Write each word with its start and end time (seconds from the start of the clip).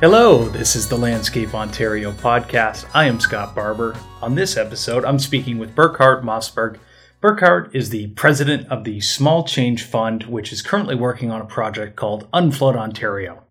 Hello, 0.00 0.48
this 0.48 0.76
is 0.76 0.86
the 0.86 0.96
Landscape 0.96 1.56
Ontario 1.56 2.12
podcast. 2.12 2.88
I 2.94 3.06
am 3.06 3.18
Scott 3.18 3.52
Barber. 3.52 3.96
On 4.22 4.36
this 4.36 4.56
episode, 4.56 5.04
I'm 5.04 5.18
speaking 5.18 5.58
with 5.58 5.74
Burkhard 5.74 6.22
Mausberg. 6.22 6.78
Burkhard 7.20 7.74
is 7.74 7.90
the 7.90 8.06
president 8.10 8.68
of 8.68 8.84
the 8.84 9.00
Small 9.00 9.42
Change 9.42 9.82
Fund, 9.82 10.22
which 10.26 10.52
is 10.52 10.62
currently 10.62 10.94
working 10.94 11.32
on 11.32 11.40
a 11.40 11.46
project 11.46 11.96
called 11.96 12.30
Unflood 12.30 12.76
Ontario. 12.76 13.42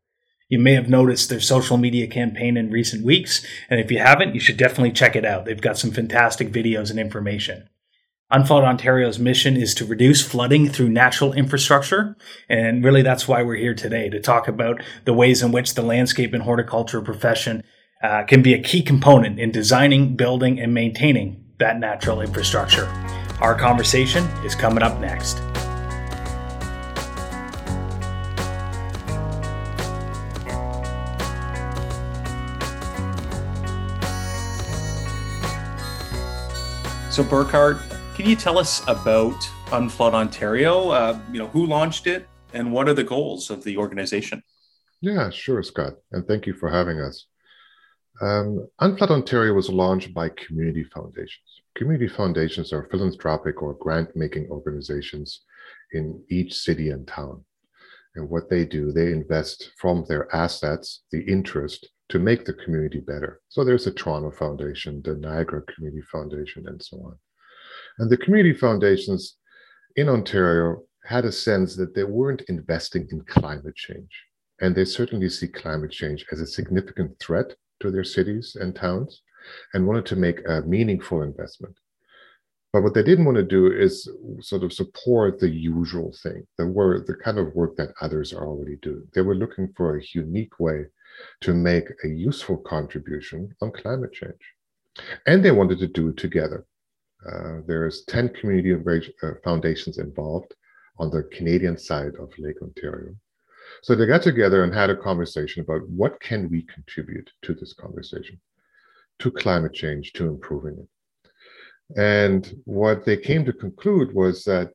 You 0.48 0.60
may 0.60 0.72
have 0.76 0.88
noticed 0.88 1.28
their 1.28 1.42
social 1.42 1.76
media 1.76 2.08
campaign 2.08 2.56
in 2.56 2.72
recent 2.72 3.04
weeks, 3.04 3.46
and 3.70 3.82
if 3.82 3.92
you 3.92 4.00
haven't, 4.00 4.34
you 4.34 4.40
should 4.40 4.56
definitely 4.56 4.94
check 4.94 5.18
it 5.18 5.26
out. 5.26 5.44
They've 5.44 5.60
got 5.60 5.78
some 5.78 5.92
fantastic 5.92 6.54
videos 6.54 6.90
and 6.90 6.98
information. 6.98 7.68
Unflood 8.30 8.66
Ontario's 8.66 9.20
mission 9.20 9.56
is 9.56 9.74
to 9.76 9.86
reduce 9.86 10.22
flooding 10.22 10.68
through 10.68 10.90
natural 10.90 11.32
infrastructure. 11.32 12.18
And 12.50 12.84
really, 12.84 13.02
that's 13.02 13.26
why 13.26 13.42
we're 13.42 13.56
here 13.56 13.74
today 13.74 14.10
to 14.10 14.20
talk 14.20 14.50
about 14.50 14.82
the 15.06 15.14
ways 15.14 15.42
in 15.42 15.54
which 15.54 15.76
the 15.76 15.82
landscape 15.82 16.34
and 16.34 16.44
horticulture 16.44 17.00
profession 17.00 17.64
uh, 18.04 18.24
can 18.24 18.42
be 18.42 18.54
a 18.54 18.62
key 18.62 18.82
component 18.82 19.40
in 19.40 19.52
designing, 19.52 20.18
building, 20.18 20.60
and 20.60 20.74
maintaining 20.74 21.42
that 21.60 21.80
natural 21.80 22.20
infrastructure. 22.20 22.86
Our 23.40 23.56
conversation 23.56 24.26
is 24.44 24.56
coming 24.56 24.84
up 24.84 25.00
next. 25.00 25.38
So, 37.10 37.24
Burkhard, 37.24 37.80
can 38.18 38.26
you 38.26 38.36
tell 38.36 38.58
us 38.58 38.82
about 38.88 39.40
Unflood 39.68 40.16
Ontario? 40.16 40.90
Uh, 40.90 41.20
you 41.32 41.38
know, 41.38 41.50
who 41.50 41.68
launched 41.68 42.08
it 42.08 42.28
and 42.52 42.74
what 42.74 42.90
are 42.90 42.96
the 42.96 43.04
goals 43.04 43.52
of 43.52 43.64
the 43.64 43.78
organization? 43.78 44.42
Yeah, 45.02 45.30
sure, 45.30 45.62
Scott. 45.62 45.94
And 46.12 46.26
thank 46.26 46.48
you 46.48 46.54
for 46.54 46.68
having 46.68 47.00
us. 47.00 47.28
Um, 48.20 48.68
Unflood 48.82 49.12
Ontario 49.12 49.54
was 49.54 49.70
launched 49.70 50.16
by 50.16 50.30
community 50.30 50.84
foundations. 50.84 51.62
Community 51.76 52.08
foundations 52.08 52.74
are 52.74 52.90
philanthropic 52.90 53.62
or 53.62 53.76
grant 53.76 54.16
making 54.16 54.48
organizations 54.50 55.42
in 55.94 56.20
each 56.32 56.56
city 56.56 56.90
and 56.90 57.08
town. 57.08 57.46
And 58.16 58.28
what 58.32 58.50
they 58.50 58.66
do, 58.66 58.92
they 58.92 59.12
invest 59.12 59.74
from 59.78 60.06
their 60.10 60.36
assets, 60.36 61.04
the 61.12 61.22
interest, 61.22 61.88
to 62.10 62.18
make 62.18 62.46
the 62.46 62.54
community 62.54 63.00
better. 63.00 63.42
So 63.50 63.64
there's 63.64 63.86
the 63.86 63.92
Toronto 63.92 64.32
Foundation, 64.32 65.04
the 65.04 65.14
Niagara 65.14 65.62
Community 65.62 66.02
Foundation, 66.12 66.68
and 66.68 66.82
so 66.82 66.98
on. 66.98 67.20
And 68.00 68.10
the 68.10 68.18
community 68.18 68.58
foundations 68.58 69.38
in 69.96 70.10
Ontario 70.10 70.84
had 71.06 71.26
a 71.26 71.32
sense 71.32 71.76
that 71.76 71.96
they 71.96 72.04
weren't 72.04 72.42
investing 72.50 73.08
in 73.12 73.22
climate 73.22 73.76
change. 73.76 74.12
And 74.60 74.76
they 74.76 74.86
certainly 74.86 75.30
see 75.30 75.48
climate 75.48 75.92
change 75.92 76.26
as 76.32 76.42
a 76.42 76.48
significant 76.48 77.18
threat 77.20 77.56
to 77.80 77.92
their 77.92 78.04
cities 78.04 78.58
and 78.60 78.76
towns 78.76 79.22
and 79.74 79.88
wanted 79.88 80.06
to 80.08 80.16
make 80.16 80.40
a 80.48 80.62
meaningful 80.62 81.22
investment. 81.22 81.76
But 82.74 82.84
what 82.84 82.94
they 82.94 83.04
didn't 83.04 83.26
want 83.26 83.38
to 83.38 83.44
do 83.44 83.72
is 83.72 84.10
sort 84.42 84.64
of 84.64 84.74
support 84.74 85.40
the 85.40 85.50
usual 85.50 86.14
thing, 86.22 86.46
the 86.58 86.68
work, 86.68 87.08
the 87.08 87.16
kind 87.16 87.40
of 87.40 87.56
work 87.56 87.78
that 87.78 87.94
others 88.02 88.34
are 88.34 88.46
already 88.46 88.76
doing. 88.82 89.08
They 89.14 89.22
were 89.22 89.36
looking 89.36 89.74
for 89.76 89.98
a 89.98 90.04
unique 90.14 90.60
way 90.60 90.86
to 91.42 91.54
make 91.54 91.86
a 92.04 92.08
useful 92.08 92.58
contribution 92.58 93.56
on 93.62 93.72
climate 93.72 94.12
change. 94.12 94.54
And 95.26 95.44
they 95.44 95.52
wanted 95.52 95.80
to 95.80 95.88
do 95.88 96.10
it 96.10 96.18
together. 96.18 96.66
Uh, 97.32 97.62
there's 97.66 98.04
10 98.06 98.30
community 98.30 98.74
uh, 99.24 99.32
foundations 99.44 99.98
involved 99.98 100.54
on 100.98 101.10
the 101.10 101.24
Canadian 101.24 101.78
side 101.78 102.14
of 102.20 102.32
Lake 102.38 102.62
Ontario. 102.62 103.14
So 103.84 103.96
they 103.96 104.06
got 104.06 104.22
together 104.22 104.64
and 104.64 104.74
had 104.74 104.90
a 104.90 104.96
conversation 104.96 105.62
about 105.62 105.88
what 105.90 106.20
can 106.22 106.50
we 106.50 106.64
contribute 106.64 107.30
to 107.44 107.54
this 107.54 107.74
conversation, 107.74 108.40
to 109.20 109.32
climate 109.32 109.74
change, 109.74 110.14
to 110.14 110.28
improving 110.28 110.78
it. 110.80 111.30
And 111.98 112.62
what 112.66 113.06
they 113.06 113.18
came 113.18 113.46
to 113.46 113.54
conclude 113.54 114.14
was 114.14 114.44
that 114.46 114.72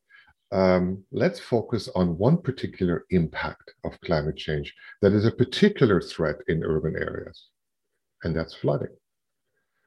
um, 0.51 1.03
let's 1.11 1.41
focus 1.41 1.89
on 1.95 2.19
one 2.19 2.37
particular 2.37 3.07
impact 3.11 3.73
of 3.85 3.99
climate 4.03 4.37
change 4.37 4.75
that 5.01 5.13
is 5.13 5.25
a 5.25 5.31
particular 5.31 6.01
threat 6.03 6.37
in 6.49 6.63
urban 6.63 6.95
areas, 6.97 7.49
and 8.23 8.37
that's 8.37 8.55
flooding. 8.55 8.95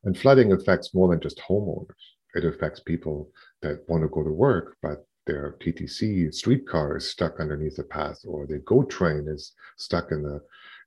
And 0.03 0.17
flooding 0.17 0.53
affects 0.53 0.95
more 0.95 1.09
than 1.09 1.19
just 1.19 1.39
homeowners 1.39 2.14
it 2.35 2.45
affects 2.45 2.79
people 2.79 3.31
that 3.61 3.83
want 3.87 4.03
to 4.03 4.09
go 4.09 4.23
to 4.23 4.31
work, 4.31 4.77
but 4.81 5.07
their 5.25 5.55
TTC 5.59 6.33
streetcar 6.33 6.97
is 6.97 7.09
stuck 7.09 7.39
underneath 7.39 7.77
the 7.77 7.83
path, 7.83 8.19
or 8.27 8.45
the 8.45 8.59
GO 8.59 8.83
train 8.83 9.27
is 9.27 9.53
stuck 9.77 10.11
in 10.11 10.21
the 10.21 10.41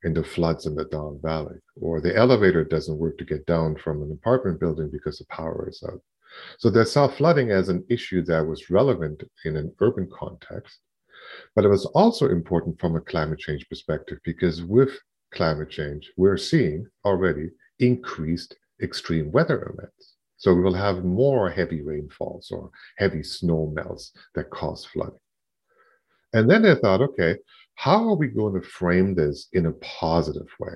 in 0.04 0.14
the 0.14 0.22
floods 0.22 0.66
in 0.66 0.76
the 0.76 0.84
Don 0.84 1.18
Valley, 1.20 1.56
or 1.80 2.00
the 2.00 2.16
elevator 2.16 2.62
doesn't 2.62 2.98
work 2.98 3.18
to 3.18 3.24
get 3.24 3.44
down 3.46 3.74
from 3.74 4.00
an 4.00 4.12
apartment 4.12 4.60
building 4.60 4.88
because 4.92 5.18
the 5.18 5.24
power 5.24 5.68
is 5.68 5.82
out. 5.88 6.00
So 6.58 6.70
they 6.70 6.84
saw 6.84 7.08
flooding 7.08 7.50
as 7.50 7.68
an 7.68 7.84
issue 7.88 8.22
that 8.26 8.46
was 8.46 8.70
relevant 8.70 9.24
in 9.44 9.56
an 9.56 9.74
urban 9.80 10.08
context, 10.12 10.78
but 11.56 11.64
it 11.64 11.68
was 11.68 11.86
also 11.86 12.28
important 12.28 12.78
from 12.78 12.94
a 12.94 13.00
climate 13.00 13.40
change 13.40 13.68
perspective 13.68 14.18
because 14.24 14.62
with 14.62 14.90
climate 15.32 15.70
change, 15.70 16.12
we're 16.16 16.36
seeing 16.36 16.86
already 17.04 17.50
increased 17.80 18.54
extreme 18.80 19.32
weather 19.32 19.74
events. 19.74 20.07
So 20.38 20.54
we 20.54 20.62
will 20.62 20.74
have 20.74 21.04
more 21.04 21.50
heavy 21.50 21.82
rainfalls 21.82 22.50
or 22.50 22.70
heavy 22.96 23.22
snow 23.22 23.72
melts 23.74 24.12
that 24.34 24.50
cause 24.50 24.84
flooding. 24.84 25.18
And 26.32 26.48
then 26.48 26.62
they 26.62 26.74
thought, 26.76 27.02
okay, 27.02 27.36
how 27.74 28.08
are 28.08 28.16
we 28.16 28.28
going 28.28 28.54
to 28.54 28.66
frame 28.66 29.14
this 29.14 29.48
in 29.52 29.66
a 29.66 29.72
positive 29.72 30.48
way? 30.60 30.74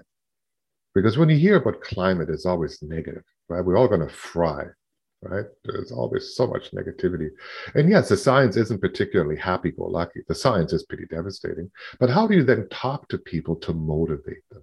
Because 0.94 1.16
when 1.16 1.28
you 1.28 1.36
hear 1.36 1.56
about 1.56 1.80
climate, 1.80 2.28
it's 2.28 2.46
always 2.46 2.82
negative, 2.82 3.22
right? 3.48 3.64
We're 3.64 3.76
all 3.76 3.88
going 3.88 4.06
to 4.06 4.12
fry, 4.12 4.64
right? 5.22 5.46
There's 5.64 5.92
always 5.92 6.34
so 6.34 6.46
much 6.46 6.72
negativity. 6.72 7.30
And 7.74 7.88
yes, 7.88 8.08
the 8.08 8.16
science 8.16 8.56
isn't 8.56 8.80
particularly 8.80 9.36
happy 9.36 9.70
go 9.70 9.84
lucky. 9.84 10.20
The 10.26 10.34
science 10.34 10.72
is 10.72 10.84
pretty 10.84 11.06
devastating. 11.06 11.70
But 12.00 12.10
how 12.10 12.26
do 12.26 12.34
you 12.34 12.42
then 12.42 12.68
talk 12.70 13.08
to 13.08 13.18
people 13.18 13.56
to 13.56 13.72
motivate 13.72 14.42
them? 14.50 14.62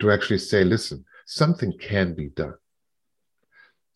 To 0.00 0.10
actually 0.10 0.38
say, 0.38 0.64
listen, 0.64 1.04
something 1.26 1.72
can 1.78 2.14
be 2.14 2.28
done. 2.28 2.54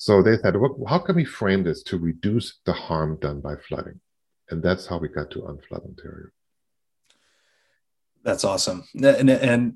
So 0.03 0.21
they 0.21 0.37
said, 0.39 0.57
well, 0.57 0.75
how 0.89 0.99
can 0.99 1.15
we 1.15 1.25
frame 1.25 1.63
this 1.63 1.85
to 1.85 1.97
reduce 1.97 2.59
the 2.67 2.73
harm 2.73 3.19
done 3.21 3.41
by 3.41 3.55
flooding? 3.55 4.01
And 4.51 4.61
that's 4.61 4.85
how 4.85 4.99
we 4.99 5.07
got 5.07 5.31
to 5.31 5.43
Unflood 5.43 5.87
Ontario. 5.87 6.27
That's 8.25 8.43
awesome. 8.43 8.83
And, 8.97 9.31
and 9.31 9.75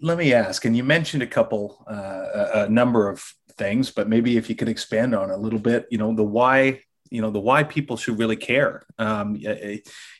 let 0.00 0.16
me 0.16 0.32
ask, 0.32 0.64
and 0.64 0.74
you 0.74 0.82
mentioned 0.82 1.22
a 1.22 1.26
couple, 1.26 1.84
uh, 1.86 2.64
a 2.64 2.68
number 2.70 3.10
of 3.10 3.22
things, 3.58 3.90
but 3.90 4.08
maybe 4.08 4.38
if 4.38 4.48
you 4.48 4.56
could 4.56 4.70
expand 4.70 5.14
on 5.14 5.30
a 5.30 5.36
little 5.36 5.58
bit, 5.58 5.86
you 5.90 5.98
know, 5.98 6.14
the 6.14 6.24
why 6.24 6.80
you 7.08 7.22
know 7.22 7.30
the 7.30 7.38
why 7.38 7.62
people 7.62 7.96
should 7.96 8.18
really 8.18 8.34
care 8.34 8.84
um, 8.98 9.40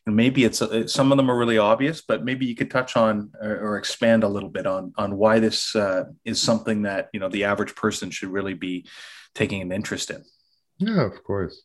maybe 0.07 0.45
it's 0.45 0.63
uh, 0.63 0.87
some 0.87 1.11
of 1.11 1.17
them 1.17 1.29
are 1.29 1.37
really 1.37 1.59
obvious 1.59 2.01
but 2.01 2.25
maybe 2.25 2.47
you 2.47 2.55
could 2.55 2.71
touch 2.71 2.97
on 2.97 3.33
or, 3.43 3.57
or 3.59 3.77
expand 3.77 4.23
a 4.23 4.29
little 4.29 4.49
bit 4.49 4.69
on 4.69 4.93
on 4.97 5.17
why 5.17 5.41
this 5.41 5.75
uh, 5.75 6.05
is 6.25 6.41
something 6.41 6.83
that 6.83 7.09
you 7.13 7.19
know 7.19 7.29
the 7.29 7.43
average 7.43 7.75
person 7.75 8.09
should 8.09 8.29
really 8.29 8.55
be 8.55 8.87
taking 9.37 9.63
an 9.63 9.73
interest 9.73 10.11
in. 10.11 10.25
Yeah 10.79 11.03
of 11.07 11.23
course. 11.23 11.63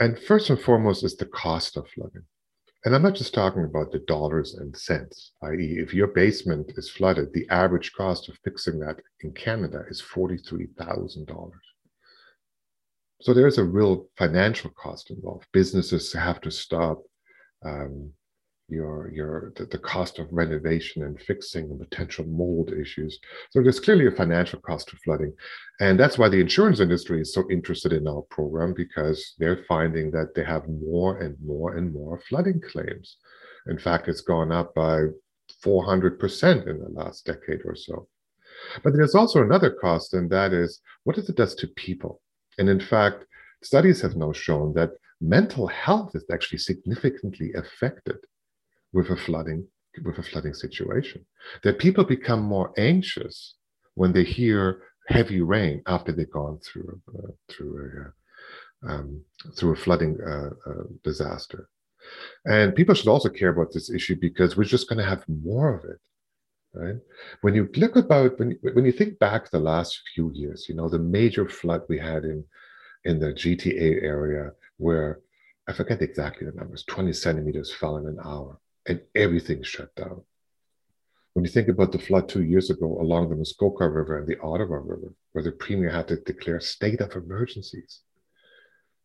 And 0.00 0.18
first 0.18 0.48
and 0.50 0.60
foremost 0.60 1.04
is 1.04 1.16
the 1.16 1.26
cost 1.26 1.76
of 1.76 1.88
flooding. 1.88 2.26
And 2.84 2.94
i'm 2.94 3.02
not 3.02 3.16
just 3.16 3.34
talking 3.34 3.64
about 3.64 3.90
the 3.90 4.04
dollars 4.14 4.54
and 4.54 4.74
cents 4.76 5.32
i.e 5.42 5.70
if 5.84 5.92
your 5.92 6.06
basement 6.06 6.66
is 6.76 6.88
flooded 6.88 7.28
the 7.32 7.46
average 7.50 7.92
cost 7.92 8.28
of 8.28 8.38
fixing 8.44 8.78
that 8.78 8.96
in 9.24 9.32
canada 9.32 9.80
is 9.90 10.00
$43000 10.00 11.52
so 13.20 13.34
there's 13.34 13.58
a 13.58 13.64
real 13.64 14.06
financial 14.16 14.70
cost 14.70 15.10
involved. 15.10 15.46
Businesses 15.52 16.12
have 16.12 16.40
to 16.42 16.50
stop 16.50 17.02
um, 17.64 18.12
your 18.68 19.10
your 19.12 19.52
the, 19.56 19.64
the, 19.66 19.78
cost 19.78 20.18
of 20.18 20.28
renovation 20.30 21.02
and 21.02 21.20
fixing 21.20 21.68
the 21.68 21.84
potential 21.84 22.24
mold 22.26 22.72
issues. 22.72 23.18
So 23.50 23.62
there's 23.62 23.80
clearly 23.80 24.06
a 24.06 24.10
financial 24.10 24.60
cost 24.60 24.88
to 24.88 24.96
flooding, 24.96 25.32
and 25.80 25.98
that's 25.98 26.18
why 26.18 26.28
the 26.28 26.40
insurance 26.40 26.80
industry 26.80 27.20
is 27.20 27.32
so 27.32 27.50
interested 27.50 27.92
in 27.92 28.06
our 28.06 28.22
program 28.30 28.74
because 28.74 29.34
they're 29.38 29.64
finding 29.66 30.10
that 30.10 30.34
they 30.34 30.44
have 30.44 30.68
more 30.68 31.18
and 31.18 31.36
more 31.44 31.76
and 31.76 31.92
more 31.92 32.20
flooding 32.28 32.60
claims. 32.60 33.16
In 33.68 33.78
fact, 33.78 34.08
it's 34.08 34.20
gone 34.20 34.52
up 34.52 34.74
by 34.74 35.04
400% 35.64 36.66
in 36.66 36.78
the 36.78 36.88
last 36.90 37.24
decade 37.24 37.60
or 37.64 37.74
so. 37.74 38.06
But 38.82 38.92
there's 38.92 39.14
also 39.14 39.42
another 39.42 39.70
cost, 39.70 40.14
and 40.14 40.30
that 40.30 40.52
is 40.52 40.80
what 41.04 41.16
does 41.16 41.28
it 41.28 41.36
does 41.36 41.54
to 41.56 41.68
people. 41.68 42.20
And 42.58 42.68
in 42.68 42.80
fact, 42.80 43.24
studies 43.62 44.00
have 44.02 44.16
now 44.16 44.32
shown 44.32 44.74
that 44.74 44.90
mental 45.20 45.66
health 45.66 46.14
is 46.14 46.24
actually 46.30 46.58
significantly 46.58 47.52
affected 47.54 48.16
with 48.92 49.10
a 49.10 49.16
flooding 49.16 49.66
with 50.04 50.18
a 50.18 50.22
flooding 50.22 50.54
situation. 50.54 51.24
That 51.64 51.78
people 51.78 52.04
become 52.04 52.42
more 52.42 52.72
anxious 52.78 53.54
when 53.94 54.12
they 54.12 54.24
hear 54.24 54.82
heavy 55.08 55.40
rain 55.40 55.82
after 55.86 56.12
they've 56.12 56.30
gone 56.30 56.58
through 56.60 57.00
uh, 57.16 57.32
through 57.50 57.74
a 58.84 58.90
um, 58.90 59.22
through 59.56 59.72
a 59.72 59.76
flooding 59.76 60.18
uh, 60.26 60.50
uh, 60.70 60.84
disaster. 61.02 61.68
And 62.44 62.74
people 62.74 62.94
should 62.94 63.08
also 63.08 63.28
care 63.28 63.50
about 63.50 63.72
this 63.72 63.90
issue 63.90 64.16
because 64.20 64.56
we're 64.56 64.64
just 64.64 64.88
going 64.88 64.98
to 64.98 65.04
have 65.04 65.24
more 65.28 65.74
of 65.74 65.84
it. 65.84 65.98
right? 66.74 66.96
When 67.42 67.54
you 67.54 67.68
look 67.76 67.96
about 67.96 68.38
when 68.38 68.58
when 68.74 68.84
you 68.84 68.92
think 68.92 69.18
back 69.18 69.50
the 69.50 69.58
last 69.60 70.00
few 70.14 70.30
years, 70.34 70.66
you 70.68 70.74
know 70.74 70.88
the 70.88 70.98
major 70.98 71.48
flood 71.48 71.82
we 71.88 71.98
had 71.98 72.24
in 72.24 72.44
in 73.04 73.18
the 73.20 73.32
GTA 73.32 74.02
area 74.02 74.52
where 74.78 75.20
I 75.68 75.72
forget 75.72 76.02
exactly 76.02 76.46
the 76.46 76.52
numbers, 76.52 76.84
20 76.84 77.12
centimeters 77.12 77.72
fell 77.74 77.98
in 77.98 78.06
an 78.06 78.18
hour, 78.24 78.58
and 78.88 79.00
everything 79.14 79.62
shut 79.62 79.94
down. 79.94 80.22
When 81.34 81.44
you 81.44 81.50
think 81.50 81.68
about 81.68 81.92
the 81.92 81.98
flood 81.98 82.28
two 82.28 82.42
years 82.42 82.70
ago 82.70 82.98
along 83.00 83.28
the 83.28 83.36
Muskoka 83.36 83.88
River 83.88 84.18
and 84.18 84.26
the 84.26 84.40
Ottawa 84.40 84.78
River, 84.78 85.14
where 85.32 85.44
the 85.44 85.52
premier 85.52 85.90
had 85.90 86.08
to 86.08 86.16
declare 86.16 86.58
state 86.58 87.00
of 87.00 87.14
emergencies. 87.14 88.00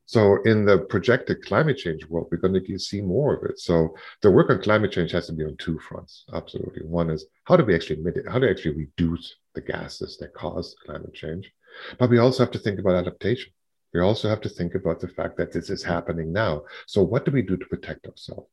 So, 0.06 0.42
in 0.44 0.66
the 0.66 0.80
projected 0.80 1.46
climate 1.46 1.78
change 1.78 2.06
world, 2.08 2.28
we're 2.30 2.38
going 2.38 2.62
to 2.62 2.80
see 2.80 3.02
more 3.02 3.36
of 3.36 3.50
it. 3.50 3.60
So, 3.60 3.96
the 4.22 4.32
work 4.32 4.50
on 4.50 4.62
climate 4.62 4.92
change 4.92 5.12
has 5.12 5.28
to 5.28 5.34
be 5.34 5.46
on 5.46 5.56
two 5.58 5.80
fronts. 5.80 6.26
Absolutely. 6.34 6.84
One 6.86 7.10
is 7.10 7.26
how 7.46 7.56
do 7.56 7.64
we 7.64 7.76
actually 7.76 8.02
mitigate, 8.02 8.32
how 8.32 8.40
do 8.40 8.46
we 8.46 8.52
actually 8.52 8.76
reduce 8.76 9.36
the 9.54 9.62
gases 9.62 10.18
that 10.18 10.34
cause 10.34 10.76
climate 10.86 11.14
change? 11.14 11.52
But 12.00 12.10
we 12.10 12.18
also 12.18 12.44
have 12.44 12.52
to 12.52 12.60
think 12.60 12.80
about 12.80 12.96
adaptation. 12.96 13.54
We 13.94 14.02
also 14.02 14.28
have 14.28 14.42
to 14.42 14.50
think 14.50 14.76
about 14.76 15.00
the 15.00 15.08
fact 15.08 15.38
that 15.38 15.54
this 15.54 15.70
is 15.70 15.84
happening 15.84 16.34
now. 16.34 16.64
So, 16.88 17.04
what 17.04 17.26
do 17.26 17.32
we 17.32 17.42
do 17.42 17.58
to 17.58 17.66
protect 17.68 18.08
ourselves? 18.08 18.50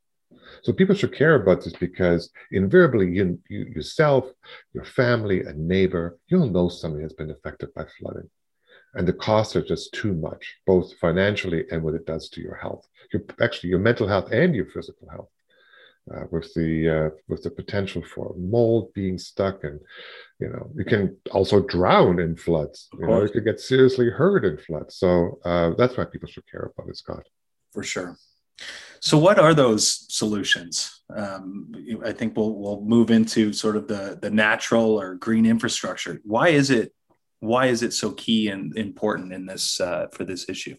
So 0.63 0.73
people 0.73 0.95
should 0.95 1.15
care 1.15 1.37
about 1.37 1.65
this 1.65 1.75
because 1.75 2.31
invariably 2.51 3.11
you, 3.11 3.39
you 3.49 3.65
yourself, 3.75 4.27
your 4.73 4.85
family, 4.85 5.43
a 5.43 5.53
neighbor, 5.53 6.19
you'll 6.29 6.51
know 6.51 6.69
somebody 6.69 7.03
has 7.03 7.13
been 7.13 7.31
affected 7.31 7.73
by 7.75 7.85
flooding. 7.99 8.29
And 8.95 9.07
the 9.07 9.13
costs 9.13 9.55
are 9.55 9.63
just 9.63 9.95
too 9.95 10.15
much, 10.15 10.57
both 10.67 10.95
financially 10.99 11.65
and 11.71 11.83
what 11.83 11.95
it 11.95 12.07
does 12.07 12.29
to 12.31 12.41
your 12.41 12.57
health, 12.57 12.87
your 13.13 13.23
actually 13.41 13.71
your 13.71 13.79
mental 13.79 14.09
health 14.09 14.33
and 14.33 14.55
your 14.55 14.67
physical 14.67 15.09
health. 15.09 15.29
Uh, 16.13 16.25
with 16.33 16.53
the 16.55 16.89
uh, 16.89 17.11
with 17.29 17.43
the 17.43 17.51
potential 17.51 18.03
for 18.03 18.35
mold 18.37 18.93
being 18.95 19.17
stuck 19.17 19.63
and 19.63 19.79
you 20.41 20.49
know 20.49 20.69
you 20.75 20.85
can 20.85 21.15
also 21.31 21.61
drown 21.61 22.19
in 22.19 22.35
floods 22.35 22.89
you 22.99 23.07
know 23.07 23.23
you 23.23 23.29
could 23.29 23.45
get 23.45 23.61
seriously 23.61 24.09
hurt 24.11 24.45
in 24.45 24.57
floods 24.57 24.97
so 24.97 25.39
uh, 25.45 25.71
that's 25.77 25.97
why 25.97 26.05
people 26.05 26.29
should 26.29 26.51
care 26.51 26.73
about 26.75 26.89
it 26.89 26.97
scott 26.97 27.25
for 27.71 27.85
sure 27.85 28.17
so, 29.01 29.17
what 29.19 29.39
are 29.39 29.55
those 29.55 30.07
solutions? 30.15 31.03
Um, 31.15 31.73
I 32.05 32.13
think 32.13 32.37
we'll 32.37 32.55
we'll 32.55 32.83
move 32.83 33.11
into 33.11 33.53
sort 33.53 33.77
of 33.77 33.89
the 33.89 34.19
the 34.21 34.31
natural 34.31 35.01
or 35.01 35.15
green 35.15 35.47
infrastructure. 35.47 36.21
Why 36.25 36.49
is 36.49 36.71
it 36.71 36.93
why 37.41 37.67
is 37.67 37.83
it 37.83 37.93
so 37.93 38.13
key 38.13 38.49
and 38.49 38.77
important 38.77 39.33
in 39.33 39.47
this 39.47 39.81
uh, 39.81 40.09
for 40.13 40.25
this 40.25 40.49
issue? 40.49 40.77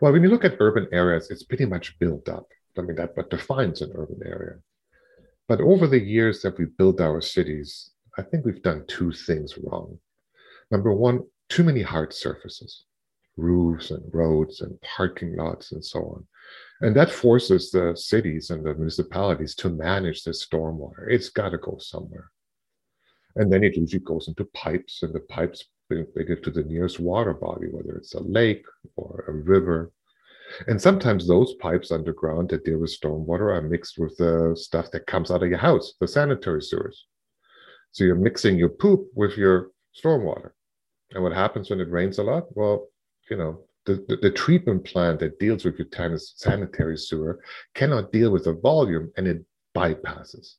Well, 0.00 0.12
when 0.12 0.22
you 0.22 0.28
look 0.28 0.44
at 0.44 0.56
urban 0.58 0.88
areas, 0.92 1.30
it's 1.30 1.44
pretty 1.44 1.66
much 1.66 1.98
built 1.98 2.28
up. 2.28 2.46
I 2.76 2.82
mean, 2.82 2.96
that 2.96 3.16
what 3.16 3.30
defines 3.30 3.82
an 3.82 3.92
urban 3.94 4.20
area. 4.24 4.56
But 5.48 5.60
over 5.60 5.86
the 5.86 6.00
years 6.00 6.42
that 6.42 6.58
we 6.58 6.64
built 6.64 7.00
our 7.00 7.20
cities, 7.20 7.90
I 8.18 8.22
think 8.22 8.44
we've 8.44 8.62
done 8.62 8.84
two 8.88 9.12
things 9.12 9.58
wrong. 9.58 9.98
Number 10.70 10.92
one, 10.92 11.20
too 11.48 11.62
many 11.62 11.82
hard 11.82 12.12
surfaces, 12.14 12.84
roofs 13.36 13.90
and 13.90 14.02
roads 14.12 14.62
and 14.62 14.80
parking 14.80 15.36
lots 15.36 15.72
and 15.72 15.84
so 15.84 16.00
on. 16.00 16.26
And 16.82 16.96
that 16.96 17.10
forces 17.10 17.70
the 17.70 17.94
cities 17.96 18.50
and 18.50 18.64
the 18.64 18.74
municipalities 18.74 19.54
to 19.56 19.70
manage 19.70 20.24
the 20.24 20.32
stormwater. 20.32 21.06
It's 21.08 21.30
got 21.30 21.50
to 21.50 21.58
go 21.58 21.78
somewhere. 21.78 22.30
And 23.36 23.50
then 23.52 23.64
it 23.64 23.76
usually 23.76 24.00
goes 24.00 24.28
into 24.28 24.44
pipes, 24.46 25.02
and 25.02 25.14
the 25.14 25.20
pipes 25.20 25.64
they 25.88 26.24
get 26.24 26.42
to 26.42 26.50
the 26.50 26.64
nearest 26.64 27.00
water 27.00 27.34
body, 27.34 27.68
whether 27.70 27.96
it's 27.96 28.14
a 28.14 28.22
lake 28.22 28.64
or 28.96 29.24
a 29.28 29.32
river. 29.32 29.92
And 30.66 30.80
sometimes 30.80 31.26
those 31.26 31.54
pipes 31.54 31.92
underground 31.92 32.50
that 32.50 32.64
deal 32.64 32.78
with 32.78 32.98
stormwater 32.98 33.54
are 33.54 33.62
mixed 33.62 33.98
with 33.98 34.16
the 34.16 34.54
stuff 34.58 34.90
that 34.90 35.06
comes 35.06 35.30
out 35.30 35.42
of 35.42 35.48
your 35.48 35.58
house, 35.58 35.94
the 36.00 36.08
sanitary 36.08 36.62
sewers. 36.62 37.06
So 37.92 38.04
you're 38.04 38.16
mixing 38.16 38.56
your 38.56 38.70
poop 38.70 39.06
with 39.14 39.36
your 39.36 39.70
stormwater. 39.94 40.50
And 41.12 41.22
what 41.22 41.32
happens 41.32 41.70
when 41.70 41.80
it 41.80 41.90
rains 41.90 42.18
a 42.18 42.22
lot? 42.22 42.44
Well, 42.56 42.88
you 43.30 43.36
know, 43.36 43.60
the, 43.84 44.04
the, 44.08 44.16
the, 44.16 44.30
treatment 44.30 44.84
plant 44.84 45.20
that 45.20 45.38
deals 45.38 45.64
with 45.64 45.78
your 45.78 46.18
sanitary 46.18 46.96
sewer 46.96 47.40
cannot 47.74 48.12
deal 48.12 48.30
with 48.30 48.44
the 48.44 48.52
volume 48.52 49.10
and 49.16 49.26
it 49.26 49.44
bypasses. 49.74 50.54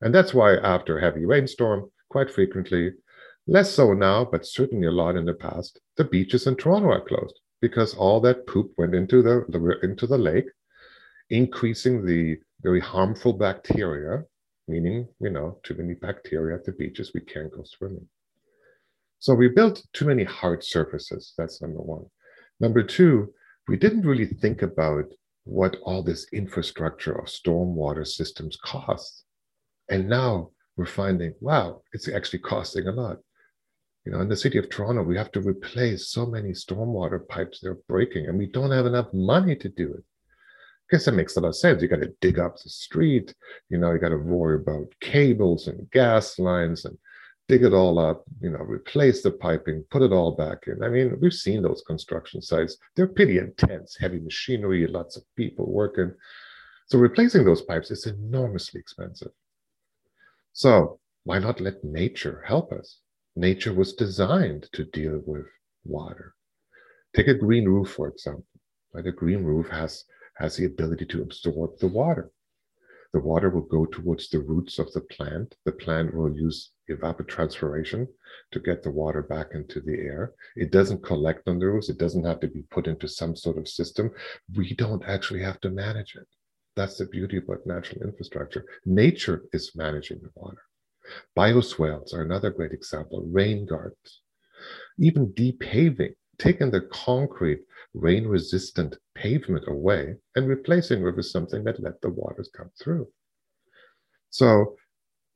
And 0.00 0.14
that's 0.14 0.32
why 0.32 0.56
after 0.56 0.98
a 0.98 1.00
heavy 1.00 1.24
rainstorm, 1.24 1.90
quite 2.10 2.30
frequently, 2.30 2.92
less 3.46 3.72
so 3.72 3.92
now, 3.92 4.24
but 4.24 4.46
certainly 4.46 4.86
a 4.86 4.92
lot 4.92 5.16
in 5.16 5.24
the 5.24 5.34
past, 5.34 5.80
the 5.96 6.04
beaches 6.04 6.46
in 6.46 6.56
Toronto 6.56 6.90
are 6.90 7.00
closed 7.04 7.40
because 7.60 7.94
all 7.94 8.20
that 8.20 8.46
poop 8.46 8.72
went 8.78 8.94
into 8.94 9.22
the, 9.22 9.44
the 9.48 9.80
into 9.82 10.06
the 10.06 10.18
lake, 10.18 10.46
increasing 11.30 12.04
the 12.06 12.36
very 12.62 12.80
harmful 12.80 13.32
bacteria, 13.32 14.22
meaning, 14.68 15.08
you 15.20 15.30
know, 15.30 15.58
too 15.64 15.74
many 15.74 15.94
bacteria 15.94 16.56
at 16.56 16.64
the 16.64 16.72
beaches, 16.72 17.12
we 17.14 17.20
can't 17.20 17.52
go 17.52 17.64
swimming. 17.64 18.06
So 19.18 19.34
we 19.34 19.48
built 19.48 19.84
too 19.92 20.06
many 20.06 20.24
hard 20.24 20.62
surfaces. 20.62 21.34
That's 21.36 21.60
number 21.60 21.80
one. 21.80 22.06
Number 22.60 22.82
two, 22.82 23.32
we 23.68 23.76
didn't 23.76 24.06
really 24.06 24.26
think 24.26 24.62
about 24.62 25.04
what 25.44 25.76
all 25.82 26.02
this 26.02 26.26
infrastructure 26.32 27.12
of 27.12 27.26
stormwater 27.26 28.06
systems 28.06 28.56
costs. 28.62 29.24
And 29.88 30.08
now 30.08 30.50
we're 30.76 30.86
finding, 30.86 31.34
wow, 31.40 31.82
it's 31.92 32.08
actually 32.08 32.40
costing 32.40 32.86
a 32.86 32.92
lot. 32.92 33.18
You 34.04 34.12
know, 34.12 34.20
in 34.20 34.28
the 34.28 34.36
city 34.36 34.58
of 34.58 34.70
Toronto, 34.70 35.02
we 35.02 35.16
have 35.16 35.32
to 35.32 35.40
replace 35.40 36.08
so 36.10 36.26
many 36.26 36.50
stormwater 36.50 37.26
pipes 37.28 37.60
they're 37.60 37.78
breaking, 37.88 38.26
and 38.26 38.38
we 38.38 38.46
don't 38.46 38.70
have 38.70 38.86
enough 38.86 39.12
money 39.12 39.54
to 39.56 39.68
do 39.68 39.92
it. 39.92 40.02
I 40.02 40.96
guess 40.96 41.04
that 41.04 41.12
makes 41.12 41.36
a 41.36 41.40
lot 41.40 41.48
of 41.48 41.56
sense. 41.56 41.82
You 41.82 41.88
got 41.88 42.00
to 42.00 42.14
dig 42.20 42.38
up 42.38 42.56
the 42.56 42.70
street, 42.70 43.34
you 43.68 43.76
know, 43.76 43.92
you 43.92 43.98
got 43.98 44.08
to 44.10 44.16
worry 44.16 44.56
about 44.56 44.94
cables 45.00 45.66
and 45.66 45.90
gas 45.90 46.38
lines 46.38 46.84
and 46.84 46.96
dig 47.48 47.62
it 47.62 47.72
all 47.72 47.98
up, 47.98 48.24
you 48.40 48.50
know, 48.50 48.58
replace 48.58 49.22
the 49.22 49.30
piping, 49.30 49.82
put 49.90 50.02
it 50.02 50.12
all 50.12 50.32
back 50.32 50.66
in. 50.66 50.82
I 50.82 50.88
mean, 50.88 51.18
we've 51.20 51.32
seen 51.32 51.62
those 51.62 51.82
construction 51.86 52.42
sites. 52.42 52.76
They're 52.94 53.06
pretty 53.06 53.38
intense, 53.38 53.96
heavy 53.96 54.20
machinery, 54.20 54.86
lots 54.86 55.16
of 55.16 55.24
people 55.34 55.72
working. 55.72 56.12
So 56.86 56.98
replacing 56.98 57.44
those 57.44 57.62
pipes 57.62 57.90
is 57.90 58.06
enormously 58.06 58.80
expensive. 58.80 59.32
So 60.52 61.00
why 61.24 61.38
not 61.38 61.60
let 61.60 61.82
nature 61.82 62.44
help 62.46 62.70
us? 62.72 62.98
Nature 63.34 63.72
was 63.72 63.94
designed 63.94 64.68
to 64.72 64.84
deal 64.84 65.22
with 65.24 65.46
water. 65.84 66.34
Take 67.16 67.28
a 67.28 67.34
green 67.34 67.64
roof, 67.64 67.90
for 67.92 68.08
example. 68.08 68.44
Right? 68.92 69.06
A 69.06 69.12
green 69.12 69.42
roof 69.42 69.68
has, 69.68 70.04
has 70.36 70.56
the 70.56 70.66
ability 70.66 71.06
to 71.06 71.22
absorb 71.22 71.78
the 71.78 71.88
water. 71.88 72.30
The 73.14 73.20
water 73.20 73.48
will 73.48 73.62
go 73.62 73.86
towards 73.86 74.28
the 74.28 74.40
roots 74.40 74.78
of 74.78 74.92
the 74.92 75.00
plant. 75.00 75.54
The 75.64 75.72
plant 75.72 76.14
will 76.14 76.34
use 76.34 76.72
evapotranspiration 76.90 78.06
to 78.52 78.60
get 78.60 78.82
the 78.82 78.90
water 78.90 79.22
back 79.22 79.48
into 79.52 79.80
the 79.80 79.94
air. 79.94 80.32
It 80.56 80.70
doesn't 80.70 81.02
collect 81.02 81.48
on 81.48 81.58
the 81.58 81.66
roots. 81.66 81.88
It 81.88 81.98
doesn't 81.98 82.24
have 82.24 82.40
to 82.40 82.48
be 82.48 82.62
put 82.70 82.86
into 82.86 83.08
some 83.08 83.36
sort 83.36 83.58
of 83.58 83.68
system. 83.68 84.10
We 84.56 84.74
don't 84.74 85.04
actually 85.04 85.42
have 85.42 85.60
to 85.60 85.70
manage 85.70 86.16
it. 86.16 86.26
That's 86.76 86.98
the 86.98 87.06
beauty 87.06 87.38
about 87.38 87.66
natural 87.66 88.02
infrastructure. 88.02 88.64
Nature 88.86 89.44
is 89.52 89.72
managing 89.74 90.20
the 90.22 90.30
water. 90.34 90.62
Bioswales 91.36 92.14
are 92.14 92.22
another 92.22 92.50
great 92.50 92.72
example, 92.72 93.26
rain 93.26 93.66
gardens. 93.66 94.20
Even 94.98 95.32
depaving, 95.34 96.14
taking 96.38 96.70
the 96.70 96.82
concrete 96.82 97.60
rain 97.94 98.26
resistant 98.26 98.96
pavement 99.14 99.64
away 99.66 100.16
and 100.36 100.48
replacing 100.48 101.06
it 101.06 101.16
with 101.16 101.26
something 101.26 101.64
that 101.64 101.82
let 101.82 102.00
the 102.00 102.10
waters 102.10 102.50
come 102.54 102.70
through. 102.80 103.08
So, 104.30 104.76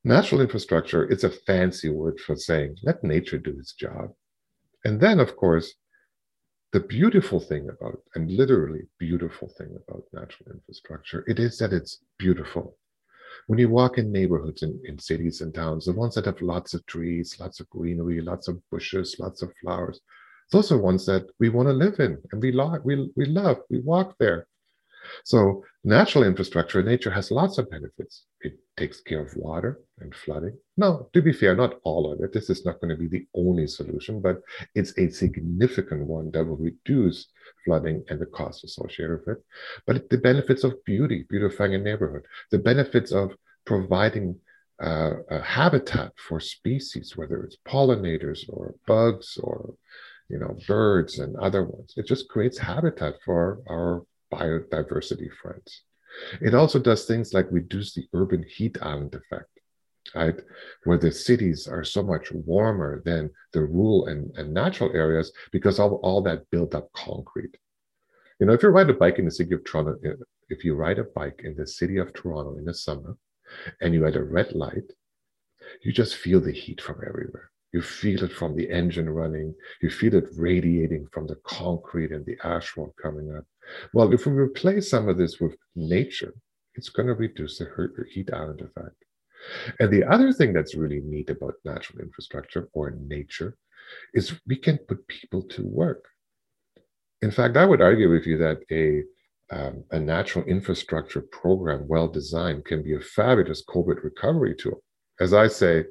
natural 0.04 0.40
infrastructure 0.40 1.04
is 1.04 1.24
a 1.24 1.30
fancy 1.30 1.88
word 1.88 2.18
for 2.20 2.36
saying 2.36 2.76
let 2.82 3.04
nature 3.04 3.38
do 3.38 3.56
its 3.58 3.72
job. 3.72 4.12
And 4.84 5.00
then, 5.00 5.20
of 5.20 5.36
course, 5.36 5.74
the 6.72 6.80
beautiful 6.80 7.38
thing 7.38 7.68
about, 7.68 8.00
and 8.14 8.30
literally 8.30 8.82
beautiful 8.98 9.48
thing 9.58 9.76
about 9.86 10.04
natural 10.12 10.50
infrastructure, 10.52 11.24
it 11.28 11.38
is 11.38 11.58
that 11.58 11.72
it's 11.72 11.98
beautiful. 12.18 12.76
When 13.46 13.58
you 13.58 13.68
walk 13.68 13.98
in 13.98 14.10
neighborhoods 14.10 14.62
in, 14.62 14.80
in 14.84 14.98
cities 14.98 15.40
and 15.40 15.54
towns, 15.54 15.84
the 15.84 15.92
ones 15.92 16.14
that 16.14 16.26
have 16.26 16.40
lots 16.40 16.74
of 16.74 16.84
trees, 16.86 17.36
lots 17.38 17.60
of 17.60 17.68
greenery, 17.70 18.20
lots 18.20 18.48
of 18.48 18.58
bushes, 18.70 19.16
lots 19.18 19.42
of 19.42 19.52
flowers, 19.62 20.00
those 20.50 20.72
are 20.72 20.78
ones 20.78 21.06
that 21.06 21.26
we 21.38 21.48
want 21.48 21.68
to 21.68 21.72
live 21.72 21.98
in 21.98 22.18
and 22.32 22.42
we, 22.42 22.52
lo- 22.52 22.78
we, 22.84 23.10
we 23.16 23.26
love, 23.26 23.58
we 23.70 23.80
walk 23.80 24.14
there. 24.18 24.46
So 25.24 25.64
natural 25.84 26.24
infrastructure, 26.24 26.82
nature 26.82 27.10
has 27.10 27.30
lots 27.30 27.58
of 27.58 27.70
benefits. 27.70 28.24
It 28.40 28.58
takes 28.76 29.00
care 29.00 29.20
of 29.20 29.36
water 29.36 29.80
and 30.00 30.14
flooding. 30.14 30.56
Now, 30.76 31.08
to 31.12 31.22
be 31.22 31.32
fair, 31.32 31.54
not 31.54 31.80
all 31.84 32.12
of 32.12 32.20
it. 32.20 32.32
This 32.32 32.50
is 32.50 32.64
not 32.64 32.80
going 32.80 32.90
to 32.90 32.96
be 32.96 33.08
the 33.08 33.26
only 33.34 33.66
solution, 33.66 34.20
but 34.20 34.40
it's 34.74 34.96
a 34.98 35.10
significant 35.10 36.06
one 36.06 36.30
that 36.32 36.44
will 36.44 36.56
reduce 36.56 37.28
flooding 37.64 38.04
and 38.08 38.18
the 38.20 38.26
costs 38.26 38.64
associated 38.64 39.20
with 39.20 39.36
it. 39.36 39.44
But 39.86 40.08
the 40.08 40.18
benefits 40.18 40.64
of 40.64 40.84
beauty, 40.84 41.26
beautifying 41.28 41.74
a 41.74 41.78
neighborhood, 41.78 42.24
the 42.50 42.58
benefits 42.58 43.12
of 43.12 43.36
providing 43.66 44.36
uh, 44.82 45.12
a 45.30 45.40
habitat 45.40 46.12
for 46.16 46.40
species, 46.40 47.16
whether 47.16 47.44
it's 47.44 47.58
pollinators 47.68 48.48
or 48.48 48.74
bugs 48.86 49.38
or 49.42 49.74
you 50.32 50.38
know, 50.38 50.56
birds 50.66 51.18
and 51.18 51.36
other 51.36 51.62
ones. 51.62 51.92
It 51.96 52.06
just 52.06 52.28
creates 52.28 52.56
habitat 52.56 53.16
for 53.22 53.60
our 53.68 54.04
biodiversity 54.32 55.28
friends. 55.30 55.82
It 56.40 56.54
also 56.54 56.78
does 56.78 57.04
things 57.04 57.32
like 57.32 57.46
reduce 57.50 57.94
the 57.94 58.06
urban 58.14 58.44
heat 58.44 58.78
island 58.82 59.14
effect. 59.14 59.48
right? 60.14 60.40
Where 60.84 60.98
the 60.98 61.12
cities 61.12 61.68
are 61.68 61.84
so 61.84 62.02
much 62.02 62.32
warmer 62.32 63.02
than 63.04 63.30
the 63.52 63.62
rural 63.62 64.06
and, 64.06 64.36
and 64.36 64.52
natural 64.52 64.90
areas 64.94 65.32
because 65.52 65.78
of 65.78 65.92
all 65.92 66.22
that 66.22 66.48
built 66.50 66.74
up 66.74 66.92
concrete. 66.92 67.56
You 68.40 68.46
know, 68.46 68.52
if 68.54 68.62
you 68.62 68.70
ride 68.70 68.90
a 68.90 68.94
bike 68.94 69.18
in 69.18 69.24
the 69.24 69.30
city 69.30 69.54
of 69.54 69.64
Toronto, 69.64 69.98
uh, 70.04 70.16
if 70.48 70.64
you 70.64 70.74
ride 70.74 70.98
a 70.98 71.04
bike 71.04 71.42
in 71.44 71.54
the 71.56 71.66
city 71.66 71.98
of 71.98 72.12
Toronto 72.12 72.58
in 72.58 72.64
the 72.64 72.74
summer 72.74 73.16
and 73.80 73.94
you 73.94 74.06
at 74.06 74.16
a 74.16 74.22
red 74.24 74.52
light, 74.52 74.92
you 75.82 75.92
just 75.92 76.16
feel 76.16 76.40
the 76.40 76.52
heat 76.52 76.80
from 76.80 77.00
everywhere. 77.06 77.50
You 77.72 77.82
feel 77.82 78.22
it 78.24 78.32
from 78.32 78.54
the 78.54 78.70
engine 78.70 79.08
running. 79.08 79.54
You 79.80 79.90
feel 79.90 80.14
it 80.14 80.28
radiating 80.36 81.08
from 81.10 81.26
the 81.26 81.36
concrete 81.44 82.12
and 82.12 82.24
the 82.26 82.36
asphalt 82.44 82.94
coming 83.02 83.34
up. 83.34 83.44
Well, 83.94 84.12
if 84.12 84.26
we 84.26 84.32
replace 84.32 84.90
some 84.90 85.08
of 85.08 85.16
this 85.16 85.40
with 85.40 85.56
nature, 85.74 86.34
it's 86.74 86.90
going 86.90 87.08
to 87.08 87.14
reduce 87.14 87.58
the 87.58 87.68
heat 88.10 88.30
island 88.32 88.60
effect. 88.60 88.96
And 89.80 89.90
the 89.90 90.04
other 90.04 90.32
thing 90.32 90.52
that's 90.52 90.74
really 90.74 91.00
neat 91.00 91.30
about 91.30 91.54
natural 91.64 92.00
infrastructure 92.00 92.68
or 92.72 92.90
nature 92.90 93.56
is 94.14 94.40
we 94.46 94.56
can 94.56 94.78
put 94.78 95.06
people 95.08 95.42
to 95.42 95.66
work. 95.66 96.04
In 97.22 97.30
fact, 97.30 97.56
I 97.56 97.64
would 97.64 97.80
argue 97.80 98.10
with 98.10 98.26
you 98.26 98.38
that 98.38 98.60
a 98.70 99.02
um, 99.50 99.84
a 99.90 100.00
natural 100.00 100.46
infrastructure 100.46 101.20
program, 101.20 101.86
well 101.86 102.08
designed, 102.08 102.64
can 102.64 102.82
be 102.82 102.94
a 102.94 103.00
fabulous 103.00 103.62
COVID 103.62 104.02
recovery 104.02 104.54
tool. 104.54 104.82
As 105.20 105.34
I 105.34 105.48
say, 105.48 105.84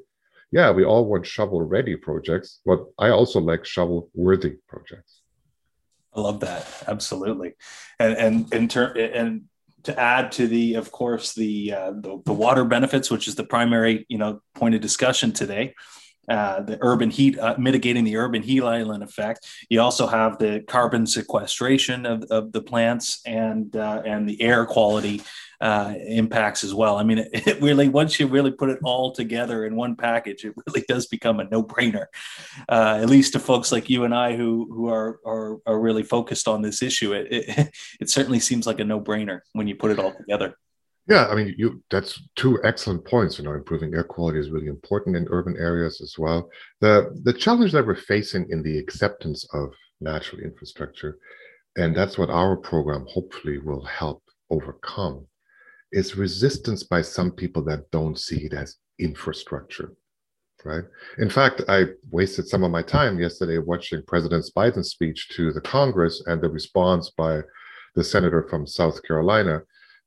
yeah, 0.52 0.70
we 0.70 0.84
all 0.84 1.06
want 1.06 1.26
shovel 1.26 1.62
ready 1.62 1.96
projects, 1.96 2.60
but 2.64 2.84
I 2.98 3.08
also 3.08 3.40
like 3.40 3.64
shovel 3.64 4.10
worthy 4.14 4.56
projects. 4.68 5.22
I 6.14 6.20
love 6.20 6.40
that. 6.40 6.66
Absolutely. 6.86 7.54
And, 7.98 8.16
and 8.16 8.54
in 8.54 8.68
turn, 8.68 8.98
and 8.98 9.44
to 9.84 9.98
add 9.98 10.30
to 10.32 10.46
the, 10.46 10.74
of 10.74 10.92
course, 10.92 11.32
the, 11.32 11.72
uh, 11.72 11.92
the, 11.92 12.22
the 12.26 12.32
water 12.34 12.64
benefits, 12.64 13.10
which 13.10 13.26
is 13.26 13.34
the 13.34 13.44
primary, 13.44 14.04
you 14.08 14.18
know, 14.18 14.42
point 14.54 14.74
of 14.74 14.82
discussion 14.82 15.32
today. 15.32 15.74
Uh, 16.28 16.60
the 16.60 16.78
urban 16.82 17.10
heat, 17.10 17.36
uh, 17.36 17.56
mitigating 17.58 18.04
the 18.04 18.16
urban 18.16 18.42
heat 18.42 18.62
island 18.62 19.02
effect. 19.02 19.44
You 19.68 19.80
also 19.80 20.06
have 20.06 20.38
the 20.38 20.62
carbon 20.68 21.04
sequestration 21.04 22.06
of, 22.06 22.22
of 22.30 22.52
the 22.52 22.62
plants 22.62 23.20
and 23.26 23.74
uh, 23.74 24.02
and 24.06 24.28
the 24.28 24.40
air 24.40 24.64
quality 24.64 25.20
uh, 25.60 25.94
impacts 26.06 26.62
as 26.62 26.74
well. 26.74 26.96
I 26.96 27.02
mean, 27.02 27.18
it, 27.18 27.28
it, 27.46 27.60
really 27.60 27.88
once 27.88 28.20
you 28.20 28.28
really 28.28 28.52
put 28.52 28.68
it 28.68 28.78
all 28.84 29.12
together 29.12 29.64
in 29.64 29.74
one 29.74 29.96
package, 29.96 30.44
it 30.44 30.54
really 30.66 30.84
does 30.88 31.06
become 31.06 31.40
a 31.40 31.44
no 31.44 31.62
brainer. 31.62 32.06
Uh, 32.68 33.00
at 33.02 33.08
least 33.08 33.32
to 33.32 33.40
folks 33.40 33.72
like 33.72 33.90
you 33.90 34.04
and 34.04 34.14
I 34.14 34.36
who 34.36 34.68
who 34.72 34.88
are 34.88 35.18
are, 35.26 35.58
are 35.66 35.80
really 35.80 36.04
focused 36.04 36.46
on 36.46 36.62
this 36.62 36.82
issue, 36.82 37.14
it, 37.14 37.28
it 37.30 37.70
it 38.00 38.10
certainly 38.10 38.38
seems 38.38 38.66
like 38.66 38.78
a 38.78 38.84
no 38.84 39.00
brainer 39.00 39.40
when 39.54 39.66
you 39.66 39.74
put 39.74 39.90
it 39.90 39.98
all 39.98 40.14
together. 40.14 40.56
Yeah, 41.08 41.26
I 41.26 41.34
mean, 41.34 41.54
you 41.58 41.82
that's 41.90 42.22
two 42.36 42.60
excellent 42.62 43.04
points. 43.04 43.38
You 43.38 43.44
know, 43.44 43.54
improving 43.54 43.92
air 43.94 44.04
quality 44.04 44.38
is 44.38 44.50
really 44.50 44.68
important 44.68 45.16
in 45.16 45.26
urban 45.30 45.56
areas 45.58 46.00
as 46.00 46.14
well. 46.16 46.48
The 46.80 47.20
the 47.24 47.32
challenge 47.32 47.72
that 47.72 47.86
we're 47.86 47.96
facing 47.96 48.46
in 48.50 48.62
the 48.62 48.78
acceptance 48.78 49.44
of 49.52 49.72
natural 50.00 50.42
infrastructure, 50.42 51.18
and 51.76 51.96
that's 51.96 52.18
what 52.18 52.30
our 52.30 52.56
program 52.56 53.04
hopefully 53.08 53.58
will 53.58 53.84
help 53.84 54.22
overcome, 54.50 55.26
is 55.90 56.16
resistance 56.16 56.84
by 56.84 57.02
some 57.02 57.32
people 57.32 57.64
that 57.64 57.90
don't 57.90 58.18
see 58.18 58.44
it 58.46 58.52
as 58.52 58.76
infrastructure. 59.00 59.94
Right. 60.64 60.84
In 61.18 61.28
fact, 61.28 61.62
I 61.68 61.86
wasted 62.12 62.46
some 62.46 62.62
of 62.62 62.70
my 62.70 62.82
time 62.82 63.18
yesterday 63.18 63.58
watching 63.58 64.00
President 64.06 64.44
Biden's 64.56 64.90
speech 64.90 65.28
to 65.30 65.52
the 65.52 65.60
Congress 65.60 66.22
and 66.26 66.40
the 66.40 66.48
response 66.48 67.10
by 67.10 67.40
the 67.96 68.04
senator 68.04 68.46
from 68.48 68.68
South 68.68 69.02
Carolina 69.02 69.62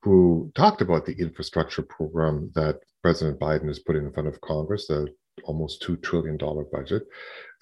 who 0.06 0.52
talked 0.54 0.82
about 0.82 1.04
the 1.04 1.20
infrastructure 1.20 1.82
program 1.82 2.52
that 2.54 2.76
President 3.02 3.40
Biden 3.40 3.68
is 3.72 3.80
putting 3.80 4.06
in 4.06 4.14
front 4.14 4.30
of 4.30 4.40
Congress, 4.42 4.86
the 4.86 5.08
almost 5.46 5.82
$2 5.82 6.02
trillion 6.04 6.38
budget. 6.72 7.08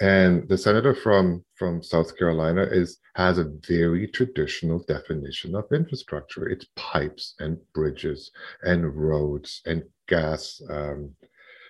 And 0.02 0.48
the 0.50 0.58
senator 0.58 0.94
from, 0.94 1.46
from 1.56 1.82
South 1.82 2.18
Carolina 2.18 2.64
is 2.70 3.00
has 3.16 3.38
a 3.38 3.52
very 3.66 4.08
traditional 4.10 4.84
definition 4.90 5.56
of 5.56 5.64
infrastructure. 5.74 6.50
It's 6.50 6.66
pipes 6.76 7.36
and 7.40 7.58
bridges 7.74 8.30
and 8.64 8.94
roads 8.94 9.62
and 9.66 9.84
gas 10.10 10.62
um, 10.70 11.12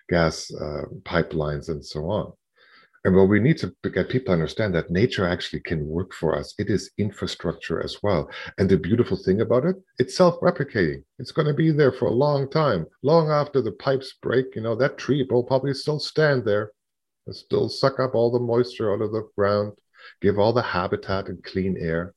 gas 0.10 0.52
uh, 0.60 0.86
pipelines 1.04 1.70
and 1.70 1.86
so 1.86 2.06
on. 2.10 2.34
And 3.06 3.14
well, 3.14 3.28
we 3.28 3.42
need 3.42 3.58
to 3.58 3.74
get 3.84 4.08
people 4.08 4.28
to 4.28 4.34
understand 4.34 4.74
that 4.76 4.90
nature 4.90 5.28
actually 5.28 5.60
can 5.60 5.86
work 5.86 6.14
for 6.14 6.38
us. 6.38 6.54
It 6.58 6.70
is 6.70 6.92
infrastructure 6.98 7.84
as 7.84 7.98
well. 8.02 8.30
And 8.58 8.70
the 8.70 8.78
beautiful 8.78 9.18
thing 9.18 9.42
about 9.42 9.66
it, 9.66 9.76
it's 10.00 10.16
self-replicating. 10.16 11.04
It's 11.20 11.34
going 11.34 11.48
to 11.50 11.54
be 11.54 11.72
there 11.72 11.92
for 11.92 12.06
a 12.06 12.14
long 12.14 12.50
time, 12.50 12.86
long 13.02 13.30
after 13.30 13.62
the 13.62 13.74
pipes 13.74 14.14
break. 14.22 14.56
You 14.56 14.62
know, 14.62 14.76
that 14.76 14.98
tree 14.98 15.28
will 15.30 15.44
probably 15.44 15.74
still 15.74 16.00
stand 16.00 16.46
there, 16.46 16.72
and 17.28 17.36
still 17.36 17.68
suck 17.68 18.00
up 18.00 18.16
all 18.16 18.32
the 18.32 18.40
moisture 18.40 18.94
out 18.94 19.02
of 19.02 19.12
the 19.12 19.28
ground, 19.36 19.74
give 20.22 20.40
all 20.40 20.54
the 20.54 20.62
habitat 20.62 21.28
and 21.28 21.44
clean 21.44 21.76
air. 21.78 22.14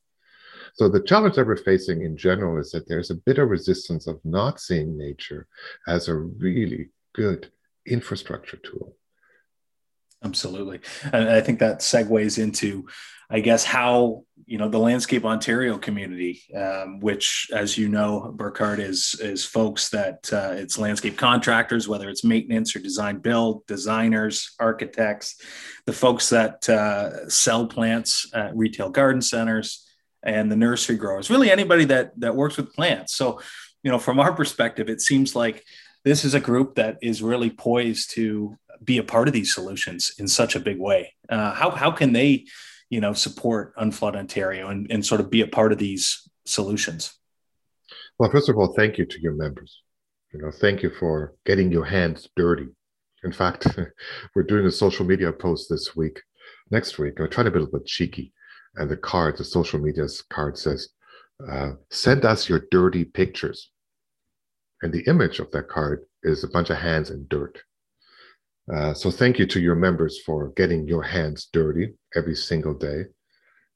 So 0.75 0.87
the 0.87 1.01
challenge 1.01 1.35
that 1.35 1.47
we're 1.47 1.57
facing 1.57 2.03
in 2.03 2.15
general 2.15 2.59
is 2.59 2.71
that 2.71 2.87
there's 2.87 3.09
a 3.09 3.15
bit 3.15 3.39
of 3.39 3.49
resistance 3.49 4.07
of 4.07 4.19
not 4.23 4.59
seeing 4.61 4.97
nature 4.97 5.47
as 5.85 6.07
a 6.07 6.15
really 6.15 6.91
good 7.13 7.51
infrastructure 7.85 8.57
tool. 8.57 8.95
Absolutely. 10.23 10.79
And 11.13 11.29
I 11.29 11.41
think 11.41 11.59
that 11.59 11.79
segues 11.79 12.41
into, 12.41 12.87
I 13.29 13.39
guess, 13.39 13.63
how, 13.63 14.23
you 14.45 14.57
know, 14.57 14.69
the 14.69 14.79
Landscape 14.79 15.25
Ontario 15.25 15.77
community, 15.77 16.41
um, 16.55 16.99
which, 16.99 17.49
as 17.53 17.77
you 17.77 17.87
know, 17.89 18.31
Burkhard 18.35 18.79
is, 18.79 19.19
is 19.21 19.45
folks 19.45 19.89
that 19.89 20.29
uh, 20.31 20.53
it's 20.53 20.77
landscape 20.77 21.17
contractors, 21.17 21.87
whether 21.87 22.09
it's 22.09 22.23
maintenance 22.23 22.75
or 22.75 22.79
design 22.79 23.19
build, 23.19 23.65
designers, 23.67 24.55
architects, 24.59 25.39
the 25.85 25.93
folks 25.93 26.29
that 26.29 26.67
uh, 26.69 27.29
sell 27.29 27.67
plants 27.67 28.29
at 28.33 28.55
retail 28.55 28.89
garden 28.89 29.21
centers, 29.21 29.83
and 30.23 30.51
the 30.51 30.55
nursery 30.55 30.97
growers, 30.97 31.29
really 31.29 31.51
anybody 31.51 31.85
that, 31.85 32.11
that 32.19 32.35
works 32.35 32.57
with 32.57 32.73
plants. 32.73 33.15
So, 33.15 33.39
you 33.83 33.91
know, 33.91 33.99
from 33.99 34.19
our 34.19 34.33
perspective, 34.33 34.89
it 34.89 34.99
seems 34.99 35.35
like 35.35 35.63
this 36.07 36.23
is 36.23 36.33
a 36.33 36.39
group 36.39 36.75
that 36.75 36.97
is 37.01 37.21
really 37.21 37.49
poised 37.49 38.11
to 38.11 38.57
be 38.83 38.97
a 38.97 39.03
part 39.03 39.27
of 39.27 39.33
these 39.33 39.53
solutions 39.53 40.13
in 40.17 40.27
such 40.27 40.55
a 40.55 40.59
big 40.59 40.79
way. 40.79 41.13
Uh, 41.29 41.53
how 41.53 41.69
how 41.71 41.91
can 41.91 42.13
they, 42.13 42.45
you 42.89 43.01
know, 43.01 43.13
support 43.13 43.75
Unflood 43.75 44.15
Ontario 44.15 44.69
and, 44.69 44.87
and 44.89 45.05
sort 45.05 45.21
of 45.21 45.29
be 45.29 45.41
a 45.41 45.47
part 45.47 45.71
of 45.71 45.77
these 45.77 46.29
solutions? 46.45 47.13
Well, 48.17 48.31
first 48.31 48.49
of 48.49 48.57
all, 48.57 48.73
thank 48.73 48.97
you 48.97 49.05
to 49.05 49.21
your 49.21 49.33
members. 49.33 49.81
You 50.33 50.41
know, 50.41 50.51
thank 50.51 50.81
you 50.81 50.91
for 50.99 51.35
getting 51.45 51.71
your 51.71 51.85
hands 51.85 52.29
dirty. 52.35 52.67
In 53.23 53.31
fact, 53.31 53.67
we're 54.35 54.43
doing 54.43 54.65
a 54.65 54.71
social 54.71 55.05
media 55.05 55.31
post 55.31 55.69
this 55.69 55.95
week. 55.95 56.21
Next 56.71 56.97
week, 56.97 57.19
we're 57.19 57.27
trying 57.27 57.45
to 57.45 57.51
be 57.51 57.57
a 57.57 57.63
little 57.63 57.79
bit 57.79 57.87
cheeky. 57.87 58.33
And 58.75 58.89
the 58.89 58.97
card, 58.97 59.37
the 59.37 59.43
social 59.43 59.79
media 59.79 60.07
card 60.29 60.57
says, 60.57 60.89
uh, 61.51 61.71
send 61.89 62.25
us 62.25 62.49
your 62.49 62.63
dirty 62.71 63.05
pictures. 63.05 63.71
And 64.81 64.93
the 64.93 65.03
image 65.07 65.39
of 65.39 65.51
that 65.51 65.69
card 65.69 66.05
is 66.23 66.43
a 66.43 66.49
bunch 66.49 66.69
of 66.69 66.77
hands 66.77 67.09
in 67.09 67.25
dirt. 67.29 67.57
Uh, 68.73 68.93
so 68.93 69.09
thank 69.09 69.39
you 69.39 69.45
to 69.47 69.59
your 69.59 69.75
members 69.75 70.19
for 70.25 70.49
getting 70.49 70.87
your 70.87 71.03
hands 71.03 71.47
dirty 71.53 71.93
every 72.15 72.35
single 72.35 72.73
day 72.73 73.05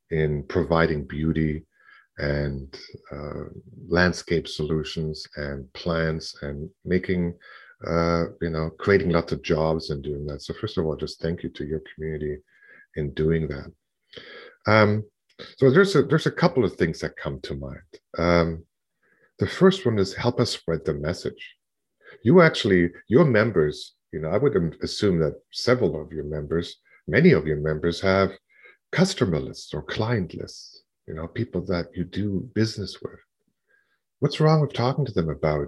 in 0.10 0.43
providing 0.43 1.05
beauty 1.05 1.65
and 2.17 2.77
uh, 3.12 3.46
landscape 3.88 4.48
solutions 4.48 5.25
and 5.38 5.72
plants 5.74 6.38
and 6.41 6.70
making 6.84 7.34
uh, 7.88 8.25
you 8.41 8.50
know 8.50 8.70
creating 8.77 9.10
lots 9.10 9.31
of 9.31 9.41
jobs 9.41 9.89
and 9.89 10.03
doing 10.03 10.25
that. 10.25 10.41
So 10.41 10.53
first 10.53 10.77
of 10.77 10.86
all 10.86 10.96
just 10.96 11.22
thank 11.22 11.41
you 11.41 11.50
to 11.50 11.65
your 11.65 11.81
community 11.96 12.38
in 12.96 13.13
doing 13.13 13.48
that. 13.48 13.72
Um, 14.67 15.03
so 15.58 15.72
there's 15.72 15.96
a 15.96 16.03
there's 16.03 16.27
a 16.27 16.31
couple 16.31 16.65
of 16.65 16.75
things 16.75 17.00
that 17.00 17.15
come 17.15 17.39
to 17.41 17.55
mind. 17.55 17.79
Um, 18.17 18.65
the 19.41 19.48
first 19.60 19.86
one 19.86 19.98
is 20.03 20.13
help 20.25 20.39
us 20.39 20.51
spread 20.51 20.81
the 20.86 20.93
message 21.07 21.43
you 22.24 22.41
actually 22.41 22.83
your 23.15 23.25
members 23.25 23.77
you 24.12 24.19
know, 24.19 24.29
I 24.29 24.38
would 24.38 24.77
assume 24.81 25.19
that 25.19 25.41
several 25.51 26.01
of 26.01 26.12
your 26.12 26.25
members, 26.25 26.77
many 27.07 27.31
of 27.31 27.48
your 27.48 27.57
members 27.57 28.01
have 28.01 28.31
customer 28.91 29.39
lists 29.39 29.74
or 29.74 29.81
client 29.81 30.33
lists, 30.36 30.83
you 31.07 31.13
know, 31.13 31.27
people 31.27 31.62
that 31.65 31.88
you 31.95 32.03
do 32.03 32.50
business 32.53 33.01
with. 33.01 33.19
What's 34.19 34.39
wrong 34.39 34.62
with 34.62 34.74
talking 34.74 35.05
to 35.05 35.13
them 35.13 35.29
about, 35.29 35.67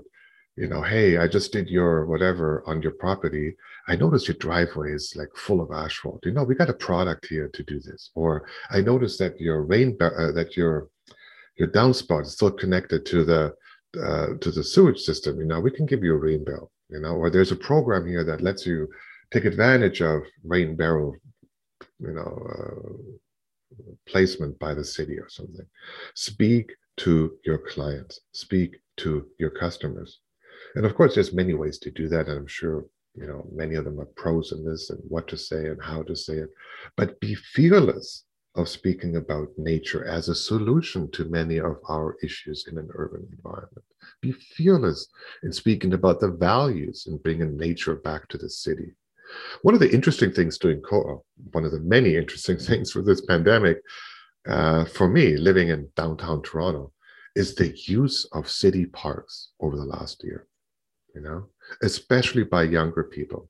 you 0.57 0.67
know, 0.67 0.81
hey, 0.81 1.17
I 1.17 1.27
just 1.27 1.53
did 1.53 1.69
your 1.69 2.05
whatever 2.05 2.63
on 2.67 2.81
your 2.81 2.91
property. 2.91 3.55
I 3.87 3.95
noticed 3.95 4.27
your 4.27 4.37
driveway 4.37 4.91
is 4.91 5.13
like 5.15 5.29
full 5.35 5.61
of 5.61 5.71
asphalt. 5.71 6.25
You 6.25 6.33
know, 6.33 6.43
we 6.43 6.53
got 6.53 6.69
a 6.69 6.73
product 6.73 7.27
here 7.27 7.49
to 7.53 7.63
do 7.63 7.79
this. 7.79 8.11
Or 8.13 8.45
I 8.69 8.81
noticed 8.81 9.19
that 9.19 9.39
your 9.39 9.63
rain, 9.63 9.97
uh, 10.01 10.31
that 10.33 10.55
your 10.55 10.89
your 11.55 11.69
downspout 11.69 12.23
is 12.23 12.33
still 12.33 12.51
connected 12.51 13.05
to 13.05 13.23
the 13.23 13.55
uh, 14.01 14.37
to 14.39 14.51
the 14.51 14.63
sewage 14.63 14.99
system. 14.99 15.39
You 15.39 15.45
know, 15.45 15.59
we 15.59 15.71
can 15.71 15.85
give 15.85 16.03
you 16.03 16.13
a 16.13 16.17
rain 16.17 16.43
barrel 16.43 16.71
you 16.93 16.99
know, 16.99 17.15
or 17.15 17.29
there's 17.29 17.51
a 17.51 17.55
program 17.55 18.05
here 18.05 18.23
that 18.23 18.41
lets 18.41 18.65
you 18.65 18.87
take 19.31 19.45
advantage 19.45 20.01
of 20.01 20.21
rain 20.43 20.75
barrel, 20.75 21.15
you 21.99 22.13
know, 22.13 22.47
uh, 22.55 23.83
placement 24.07 24.57
by 24.59 24.75
the 24.75 24.83
city 24.83 25.17
or 25.17 25.27
something. 25.27 25.65
Speak 26.13 26.71
to 26.97 27.35
your 27.43 27.57
clients, 27.57 28.19
speak 28.33 28.75
to 28.97 29.25
your 29.39 29.49
customers. 29.49 30.19
And 30.75 30.85
of 30.85 30.93
course, 30.93 31.15
there's 31.15 31.33
many 31.33 31.55
ways 31.55 31.79
to 31.79 31.89
do 31.89 32.07
that. 32.09 32.27
And 32.27 32.37
I'm 32.37 32.47
sure 32.47 32.85
you 33.15 33.27
know, 33.27 33.47
many 33.51 33.75
of 33.75 33.85
them 33.85 33.99
are 33.99 34.09
pros 34.15 34.51
in 34.51 34.65
this 34.65 34.89
and 34.89 34.99
what 35.07 35.27
to 35.27 35.37
say 35.37 35.67
and 35.67 35.81
how 35.83 36.01
to 36.03 36.15
say 36.15 36.33
it. 36.33 36.49
But 36.97 37.19
be 37.19 37.35
fearless 37.35 38.23
of 38.55 38.69
speaking 38.69 39.15
about 39.15 39.49
nature 39.57 40.05
as 40.05 40.29
a 40.29 40.35
solution 40.35 41.09
to 41.11 41.25
many 41.25 41.57
of 41.57 41.77
our 41.89 42.15
issues 42.21 42.67
in 42.67 42.77
an 42.77 42.89
urban 42.93 43.27
environment. 43.31 43.83
Be 44.21 44.31
fearless 44.31 45.07
in 45.41 45.51
speaking 45.51 45.93
about 45.93 46.19
the 46.19 46.29
values 46.29 47.07
and 47.07 47.21
bringing 47.23 47.57
nature 47.57 47.95
back 47.95 48.27
to 48.29 48.37
the 48.37 48.49
city. 48.49 48.93
One 49.63 49.73
of 49.73 49.79
the 49.79 49.91
interesting 49.91 50.31
things 50.31 50.57
doing 50.57 50.81
co 50.81 51.23
one 51.51 51.65
of 51.65 51.71
the 51.71 51.79
many 51.79 52.15
interesting 52.15 52.57
things 52.69 52.93
with 52.93 53.05
this 53.05 53.21
pandemic, 53.21 53.81
uh, 54.47 54.85
for 54.85 55.07
me, 55.07 55.37
living 55.37 55.69
in 55.69 55.89
downtown 55.95 56.41
Toronto, 56.43 56.91
is 57.35 57.55
the 57.55 57.75
use 57.87 58.25
of 58.33 58.49
city 58.49 58.85
parks 58.85 59.49
over 59.59 59.75
the 59.75 59.85
last 59.85 60.23
year, 60.23 60.45
you 61.15 61.21
know, 61.21 61.47
especially 61.81 62.43
by 62.43 62.63
younger 62.63 63.03
people. 63.03 63.49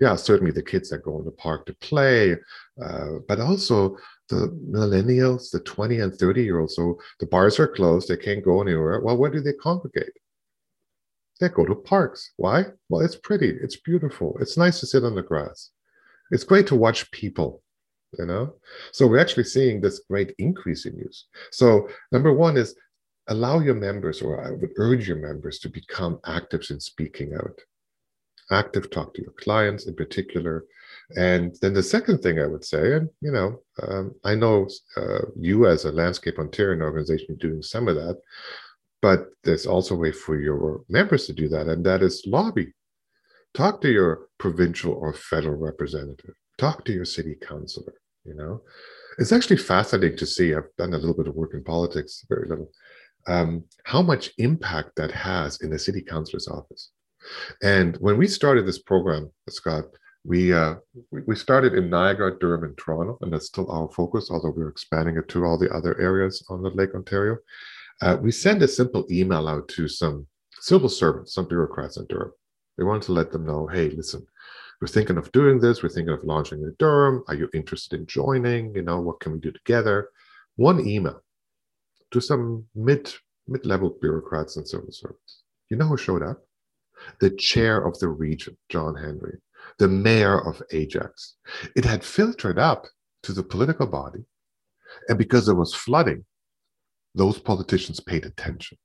Yeah, 0.00 0.14
certainly 0.14 0.52
the 0.52 0.62
kids 0.62 0.90
that 0.90 1.02
go 1.02 1.18
in 1.18 1.24
the 1.24 1.30
park 1.30 1.64
to 1.66 1.74
play, 1.74 2.36
uh, 2.82 3.12
but 3.26 3.40
also 3.40 3.96
the 4.28 4.48
millennials, 4.70 5.50
the 5.50 5.60
20 5.60 6.00
and 6.00 6.14
30 6.14 6.42
year 6.42 6.60
olds. 6.60 6.76
So 6.76 6.98
the 7.20 7.26
bars 7.26 7.58
are 7.58 7.68
closed, 7.68 8.08
they 8.08 8.16
can't 8.16 8.44
go 8.44 8.62
anywhere. 8.62 9.00
Well, 9.00 9.16
where 9.16 9.30
do 9.30 9.40
they 9.40 9.52
congregate? 9.52 10.12
They 11.40 11.48
go 11.48 11.64
to 11.64 11.74
parks. 11.74 12.32
Why? 12.36 12.64
Well, 12.88 13.02
it's 13.02 13.16
pretty, 13.16 13.50
it's 13.62 13.76
beautiful, 13.76 14.36
it's 14.40 14.56
nice 14.56 14.80
to 14.80 14.86
sit 14.86 15.04
on 15.04 15.14
the 15.14 15.22
grass. 15.22 15.70
It's 16.30 16.44
great 16.44 16.66
to 16.68 16.76
watch 16.76 17.10
people, 17.10 17.62
you 18.18 18.26
know? 18.26 18.54
So 18.92 19.06
we're 19.06 19.18
actually 19.18 19.44
seeing 19.44 19.80
this 19.80 20.00
great 20.08 20.34
increase 20.38 20.86
in 20.86 20.96
use. 20.96 21.26
So, 21.50 21.88
number 22.12 22.32
one 22.32 22.56
is 22.56 22.74
allow 23.28 23.60
your 23.60 23.74
members, 23.74 24.22
or 24.22 24.44
I 24.44 24.50
would 24.50 24.72
urge 24.76 25.08
your 25.08 25.18
members 25.18 25.58
to 25.60 25.68
become 25.68 26.18
actives 26.26 26.70
in 26.70 26.80
speaking 26.80 27.34
out. 27.34 27.58
Active, 28.50 28.90
talk 28.90 29.14
to 29.14 29.22
your 29.22 29.32
clients 29.32 29.86
in 29.86 29.94
particular. 29.94 30.64
And 31.16 31.56
then 31.60 31.74
the 31.74 31.82
second 31.82 32.18
thing 32.18 32.40
I 32.40 32.46
would 32.46 32.64
say, 32.64 32.94
and 32.94 33.08
you 33.20 33.30
know, 33.30 33.60
um, 33.82 34.14
I 34.24 34.34
know 34.34 34.68
uh, 34.96 35.26
you 35.36 35.66
as 35.66 35.84
a 35.84 35.92
Landscape 35.92 36.38
Ontario 36.38 36.82
organization 36.82 37.36
doing 37.36 37.62
some 37.62 37.88
of 37.88 37.96
that, 37.96 38.20
but 39.00 39.28
there's 39.44 39.66
also 39.66 39.94
a 39.94 39.98
way 39.98 40.12
for 40.12 40.40
your 40.40 40.82
members 40.88 41.26
to 41.26 41.32
do 41.32 41.48
that, 41.48 41.68
and 41.68 41.84
that 41.86 42.02
is 42.02 42.24
lobby. 42.26 42.72
Talk 43.54 43.80
to 43.82 43.90
your 43.90 44.28
provincial 44.38 44.94
or 44.94 45.12
federal 45.12 45.56
representative. 45.56 46.34
Talk 46.58 46.84
to 46.86 46.92
your 46.92 47.04
city 47.04 47.36
councilor. 47.40 47.94
You 48.24 48.34
know, 48.34 48.62
it's 49.18 49.32
actually 49.32 49.58
fascinating 49.58 50.18
to 50.18 50.26
see. 50.26 50.54
I've 50.54 50.74
done 50.78 50.94
a 50.94 50.98
little 50.98 51.14
bit 51.14 51.28
of 51.28 51.36
work 51.36 51.54
in 51.54 51.62
politics, 51.62 52.24
very 52.28 52.48
little 52.48 52.70
um, 53.26 53.64
how 53.84 54.02
much 54.02 54.30
impact 54.38 54.96
that 54.96 55.10
has 55.12 55.60
in 55.60 55.70
the 55.70 55.78
city 55.78 56.02
councilor's 56.02 56.48
office. 56.48 56.90
And 57.62 57.96
when 57.96 58.18
we 58.18 58.26
started 58.26 58.66
this 58.66 58.82
program, 58.82 59.30
Scott, 59.48 59.84
we, 60.24 60.52
uh, 60.52 60.76
we 61.10 61.36
started 61.36 61.74
in 61.74 61.90
Niagara, 61.90 62.38
Durham, 62.38 62.64
and 62.64 62.76
Toronto, 62.78 63.18
and 63.20 63.32
that's 63.32 63.46
still 63.46 63.70
our 63.70 63.88
focus, 63.90 64.28
although 64.30 64.54
we're 64.56 64.68
expanding 64.68 65.16
it 65.16 65.28
to 65.28 65.44
all 65.44 65.58
the 65.58 65.70
other 65.70 66.00
areas 66.00 66.44
on 66.48 66.62
the 66.62 66.70
Lake 66.70 66.94
Ontario. 66.94 67.36
Uh, 68.00 68.16
we 68.20 68.30
send 68.32 68.62
a 68.62 68.68
simple 68.68 69.06
email 69.10 69.46
out 69.48 69.68
to 69.68 69.86
some 69.86 70.26
civil 70.60 70.88
servants, 70.88 71.34
some 71.34 71.46
bureaucrats 71.46 71.98
in 71.98 72.06
Durham. 72.06 72.32
We 72.78 72.84
want 72.84 73.02
to 73.04 73.12
let 73.12 73.30
them 73.30 73.46
know, 73.46 73.66
hey, 73.66 73.90
listen, 73.90 74.26
we're 74.80 74.88
thinking 74.88 75.18
of 75.18 75.30
doing 75.32 75.60
this. 75.60 75.82
We're 75.82 75.90
thinking 75.90 76.14
of 76.14 76.24
launching 76.24 76.60
in 76.60 76.74
Durham. 76.78 77.22
Are 77.28 77.34
you 77.34 77.48
interested 77.54 78.00
in 78.00 78.06
joining? 78.06 78.74
You 78.74 78.82
know, 78.82 79.00
what 79.00 79.20
can 79.20 79.32
we 79.32 79.38
do 79.38 79.52
together? 79.52 80.08
One 80.56 80.86
email 80.86 81.22
to 82.10 82.20
some 82.20 82.64
mid 82.74 83.12
mid-level 83.46 83.98
bureaucrats 84.00 84.56
and 84.56 84.66
civil 84.66 84.90
servants. 84.90 85.42
You 85.70 85.76
know 85.76 85.86
who 85.86 85.96
showed 85.96 86.22
up? 86.22 86.38
The 87.20 87.30
chair 87.30 87.86
of 87.86 87.98
the 87.98 88.08
region, 88.08 88.56
John 88.70 88.94
Henry, 88.94 89.38
the 89.78 89.88
mayor 89.88 90.38
of 90.46 90.62
Ajax. 90.72 91.34
It 91.76 91.84
had 91.84 92.04
filtered 92.04 92.58
up 92.58 92.86
to 93.22 93.32
the 93.32 93.42
political 93.42 93.86
body, 93.86 94.24
and 95.08 95.18
because 95.18 95.46
there 95.46 95.54
was 95.54 95.74
flooding, 95.74 96.24
those 97.14 97.38
politicians 97.38 98.00
paid 98.00 98.24
attention. 98.24 98.78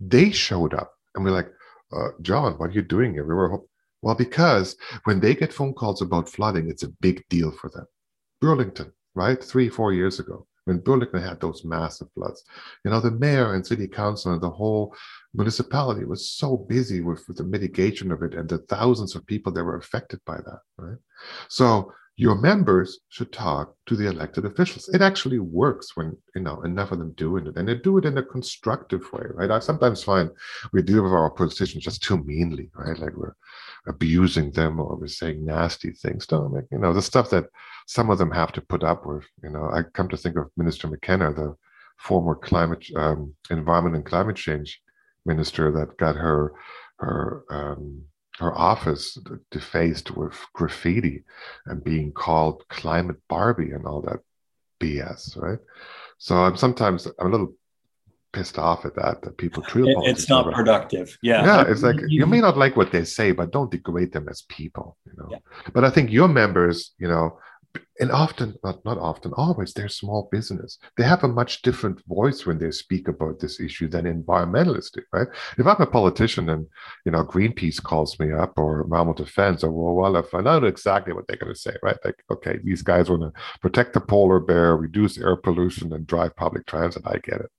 They 0.00 0.30
showed 0.30 0.74
up, 0.74 0.92
and 1.14 1.24
we're 1.24 1.30
like, 1.30 1.50
uh, 1.92 2.08
John, 2.22 2.54
what 2.54 2.70
are 2.70 2.74
you 2.74 2.82
doing 2.82 3.12
here? 3.12 3.24
We 3.24 3.34
were 3.34 3.60
well 4.02 4.14
because 4.14 4.76
when 5.04 5.20
they 5.20 5.34
get 5.34 5.52
phone 5.52 5.72
calls 5.72 6.02
about 6.02 6.28
flooding, 6.28 6.68
it's 6.68 6.82
a 6.82 6.92
big 7.00 7.24
deal 7.28 7.50
for 7.50 7.70
them. 7.70 7.86
Burlington, 8.40 8.92
right, 9.14 9.42
three 9.42 9.68
four 9.68 9.92
years 9.92 10.20
ago, 10.20 10.46
when 10.64 10.78
Burlington 10.78 11.22
had 11.22 11.40
those 11.40 11.64
massive 11.64 12.08
floods. 12.12 12.44
You 12.84 12.90
know, 12.90 13.00
the 13.00 13.12
mayor 13.12 13.54
and 13.54 13.66
city 13.66 13.88
council 13.88 14.32
and 14.32 14.42
the 14.42 14.50
whole 14.50 14.94
municipality 15.36 16.04
was 16.04 16.30
so 16.30 16.56
busy 16.56 17.00
with, 17.00 17.26
with 17.28 17.36
the 17.36 17.44
mitigation 17.44 18.10
of 18.10 18.22
it 18.22 18.34
and 18.34 18.48
the 18.48 18.58
thousands 18.58 19.14
of 19.14 19.26
people 19.26 19.52
that 19.52 19.64
were 19.64 19.76
affected 19.76 20.20
by 20.24 20.36
that, 20.36 20.60
right? 20.78 20.98
So 21.48 21.92
your 22.18 22.34
members 22.34 23.00
should 23.10 23.30
talk 23.30 23.74
to 23.84 23.94
the 23.94 24.08
elected 24.08 24.46
officials. 24.46 24.88
It 24.88 25.02
actually 25.02 25.38
works 25.38 25.96
when 25.96 26.16
you 26.34 26.40
know 26.40 26.62
enough 26.62 26.90
of 26.90 26.98
them 26.98 27.12
doing 27.12 27.46
it, 27.46 27.56
and 27.56 27.68
they 27.68 27.74
do 27.74 27.98
it 27.98 28.06
in 28.06 28.16
a 28.16 28.22
constructive 28.22 29.02
way, 29.12 29.24
right? 29.34 29.50
I 29.50 29.58
sometimes 29.58 30.02
find 30.02 30.30
we 30.72 30.80
deal 30.80 31.02
with 31.02 31.12
our 31.12 31.30
politicians 31.30 31.84
just 31.84 32.02
too 32.02 32.24
meanly, 32.24 32.70
right? 32.74 32.98
Like 32.98 33.14
we're 33.14 33.36
abusing 33.86 34.50
them 34.50 34.80
or 34.80 34.96
we're 34.96 35.08
saying 35.08 35.44
nasty 35.44 35.90
things. 35.90 36.26
Don't 36.26 36.54
make 36.54 36.64
you 36.72 36.78
know 36.78 36.94
the 36.94 37.02
stuff 37.02 37.28
that 37.30 37.46
some 37.86 38.08
of 38.08 38.16
them 38.16 38.30
have 38.30 38.52
to 38.52 38.62
put 38.62 38.82
up 38.82 39.04
with. 39.04 39.24
You 39.42 39.50
know, 39.50 39.68
I 39.70 39.82
come 39.82 40.08
to 40.08 40.16
think 40.16 40.36
of 40.36 40.50
Minister 40.56 40.88
McKenna, 40.88 41.34
the 41.34 41.54
former 41.98 42.34
climate, 42.34 42.86
um, 42.96 43.34
environment 43.50 43.96
and 43.96 44.06
climate 44.06 44.36
change 44.36 44.80
minister 45.26 45.70
that 45.72 45.96
got 45.98 46.16
her 46.16 46.52
her 46.98 47.44
um, 47.50 48.02
her 48.38 48.56
office 48.56 49.18
defaced 49.50 50.16
with 50.16 50.34
graffiti 50.52 51.24
and 51.66 51.82
being 51.82 52.12
called 52.12 52.66
climate 52.68 53.16
Barbie 53.28 53.72
and 53.72 53.86
all 53.86 54.02
that 54.02 54.20
BS, 54.80 55.36
right? 55.40 55.58
So 56.18 56.36
I'm 56.36 56.56
sometimes 56.56 57.06
I'm 57.18 57.28
a 57.28 57.30
little 57.30 57.54
pissed 58.32 58.58
off 58.58 58.84
at 58.84 58.94
that 58.94 59.22
that 59.22 59.38
people 59.38 59.62
treat 59.62 59.88
it, 59.88 59.96
it's 60.02 60.28
not 60.28 60.52
productive 60.52 61.16
yeah 61.22 61.42
yeah 61.42 61.64
it's 61.66 61.82
like 61.82 61.96
you 62.06 62.26
may 62.26 62.38
not 62.38 62.58
like 62.58 62.76
what 62.76 62.92
they 62.92 63.02
say 63.02 63.32
but 63.32 63.50
don't 63.50 63.70
degrade 63.70 64.12
them 64.12 64.28
as 64.28 64.42
people 64.42 64.98
you 65.06 65.12
know 65.16 65.28
yeah. 65.30 65.38
but 65.72 65.84
i 65.86 65.90
think 65.90 66.10
your 66.10 66.28
members 66.28 66.92
you 66.98 67.08
know 67.08 67.38
and 68.00 68.10
often 68.12 68.54
not 68.62 68.84
not 68.84 68.98
often 68.98 69.32
always 69.36 69.72
they're 69.72 69.88
small 69.88 70.28
business. 70.30 70.78
They 70.96 71.04
have 71.04 71.24
a 71.24 71.28
much 71.28 71.62
different 71.62 72.04
voice 72.06 72.44
when 72.44 72.58
they 72.58 72.70
speak 72.70 73.08
about 73.08 73.40
this 73.40 73.60
issue 73.60 73.88
than 73.88 74.04
environmentalists 74.04 74.92
do 74.92 75.02
right? 75.12 75.28
If 75.58 75.66
i'm 75.66 75.80
a 75.80 75.86
politician 75.86 76.48
and 76.50 76.66
you 77.04 77.12
know 77.12 77.24
greenpeace 77.24 77.82
calls 77.82 78.18
me 78.18 78.32
up 78.32 78.58
or 78.58 78.82
environmental 78.82 79.24
defense 79.24 79.64
or 79.64 79.70
well, 79.72 80.16
i 80.16 80.40
know 80.40 80.64
exactly 80.66 81.12
what 81.12 81.26
they're 81.26 81.36
going 81.36 81.52
to 81.52 81.58
say 81.58 81.74
right? 81.82 81.96
Like 82.04 82.22
okay 82.30 82.58
these 82.62 82.82
guys 82.82 83.10
want 83.10 83.22
to 83.22 83.32
protect 83.60 83.94
the 83.94 84.00
polar 84.00 84.40
bear 84.40 84.76
reduce 84.76 85.18
air 85.18 85.36
pollution 85.36 85.92
and 85.92 86.06
drive 86.06 86.36
public 86.36 86.66
transit. 86.66 87.02
I 87.06 87.18
get 87.18 87.40
it. 87.40 87.50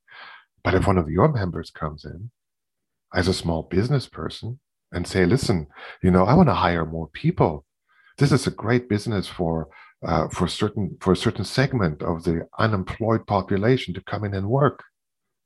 But 0.62 0.74
if 0.74 0.86
one 0.86 0.98
of 0.98 1.10
your 1.10 1.28
members 1.32 1.70
comes 1.70 2.04
in 2.04 2.30
as 3.14 3.28
a 3.28 3.34
small 3.34 3.62
business 3.62 4.06
person 4.06 4.60
and 4.92 5.06
say 5.06 5.24
listen 5.26 5.66
you 6.02 6.10
know 6.10 6.24
i 6.24 6.34
want 6.34 6.48
to 6.48 6.54
hire 6.54 6.84
more 6.84 7.08
people. 7.08 7.64
This 8.18 8.32
is 8.32 8.48
a 8.48 8.50
great 8.50 8.88
business 8.88 9.28
for 9.28 9.68
uh, 10.06 10.28
for 10.28 10.46
certain 10.46 10.96
for 11.00 11.12
a 11.12 11.16
certain 11.16 11.44
segment 11.44 12.02
of 12.02 12.24
the 12.24 12.46
unemployed 12.58 13.26
population 13.26 13.94
to 13.94 14.02
come 14.02 14.24
in 14.24 14.34
and 14.34 14.48
work. 14.48 14.84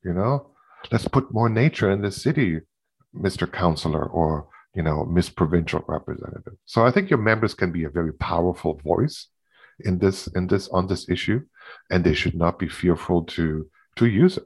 You 0.03 0.13
know, 0.13 0.51
let's 0.91 1.07
put 1.07 1.33
more 1.33 1.49
nature 1.49 1.91
in 1.91 2.01
the 2.01 2.11
city, 2.11 2.59
Mr. 3.15 3.51
Councillor 3.51 4.05
or 4.05 4.47
you 4.75 4.83
know 4.83 5.05
Miss 5.05 5.29
Provincial 5.29 5.83
Representative. 5.87 6.53
So 6.65 6.85
I 6.85 6.91
think 6.91 7.09
your 7.09 7.19
members 7.19 7.53
can 7.53 7.71
be 7.71 7.83
a 7.83 7.89
very 7.89 8.13
powerful 8.13 8.79
voice 8.83 9.27
in 9.79 9.99
this 9.99 10.27
in 10.27 10.47
this 10.47 10.67
on 10.69 10.87
this 10.87 11.09
issue, 11.09 11.41
and 11.89 12.03
they 12.03 12.13
should 12.13 12.35
not 12.35 12.59
be 12.59 12.69
fearful 12.69 13.23
to 13.23 13.69
to 13.95 14.05
use 14.05 14.37
it. 14.37 14.43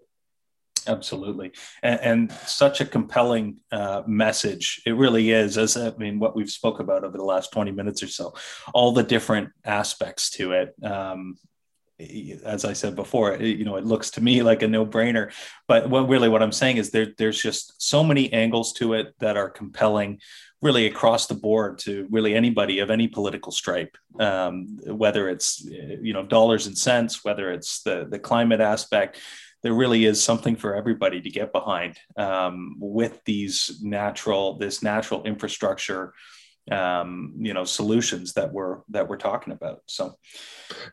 Absolutely, 0.88 1.52
and, 1.84 2.00
and 2.00 2.32
such 2.32 2.82
a 2.82 2.86
compelling 2.86 3.58
uh, 3.72 4.04
message. 4.08 4.82
It 4.86 4.96
really 4.96 5.32
is. 5.32 5.58
As 5.58 5.76
I 5.76 5.92
mean, 5.98 6.20
what 6.20 6.36
we've 6.36 6.50
spoke 6.50 6.80
about 6.80 7.04
over 7.04 7.18
the 7.18 7.24
last 7.24 7.52
twenty 7.52 7.72
minutes 7.72 8.02
or 8.02 8.08
so, 8.08 8.34
all 8.74 8.92
the 8.94 9.04
different 9.04 9.50
aspects 9.66 10.30
to 10.32 10.54
it. 10.54 10.76
Um, 10.84 11.38
as 12.46 12.64
I 12.64 12.74
said 12.74 12.96
before, 12.96 13.34
it, 13.34 13.58
you 13.58 13.66
know, 13.66 13.76
it 13.76 13.84
looks 13.84 14.12
to 14.12 14.22
me 14.22 14.44
like 14.44 14.62
a 14.62 14.68
no-brainer. 14.68 15.34
But 15.68 15.90
what 15.90 16.08
really 16.08 16.30
what 16.30 16.44
I'm 16.44 16.52
saying 16.52 16.78
is 16.78 16.92
there, 16.92 17.08
there's 17.18 17.42
just 17.42 17.82
so 17.82 18.04
many 18.04 18.32
angles 18.32 18.74
to 18.74 18.94
it 18.94 19.16
that 19.20 19.36
are 19.36 19.50
compelling, 19.50 20.20
really 20.62 20.86
across 20.86 21.26
the 21.26 21.34
board 21.34 21.80
to 21.80 22.08
really 22.12 22.36
anybody 22.36 22.80
of 22.80 22.92
any 22.92 23.08
political 23.08 23.52
stripe. 23.52 23.98
Um, 24.20 24.78
whether 24.86 25.28
it's 25.28 25.66
you 25.66 26.14
know 26.14 26.24
dollars 26.24 26.68
and 26.68 26.78
cents, 26.78 27.26
whether 27.26 27.52
it's 27.52 27.82
the 27.82 28.08
the 28.08 28.20
climate 28.20 28.62
aspect, 28.62 29.20
there 29.64 29.74
really 29.74 30.06
is 30.06 30.24
something 30.24 30.56
for 30.56 30.76
everybody 30.76 31.22
to 31.22 31.30
get 31.30 31.52
behind 31.52 31.98
um, 32.18 32.76
with 32.80 33.22
these 33.26 33.80
natural 33.82 34.58
this 34.58 34.84
natural 34.84 35.24
infrastructure 35.24 36.14
um, 36.72 37.34
you 37.38 37.54
know 37.54 37.64
solutions 37.64 38.34
that 38.34 38.52
we're 38.52 38.80
that 38.90 39.08
we're 39.08 39.18
talking 39.18 39.54
about 39.54 39.82
so 39.86 40.14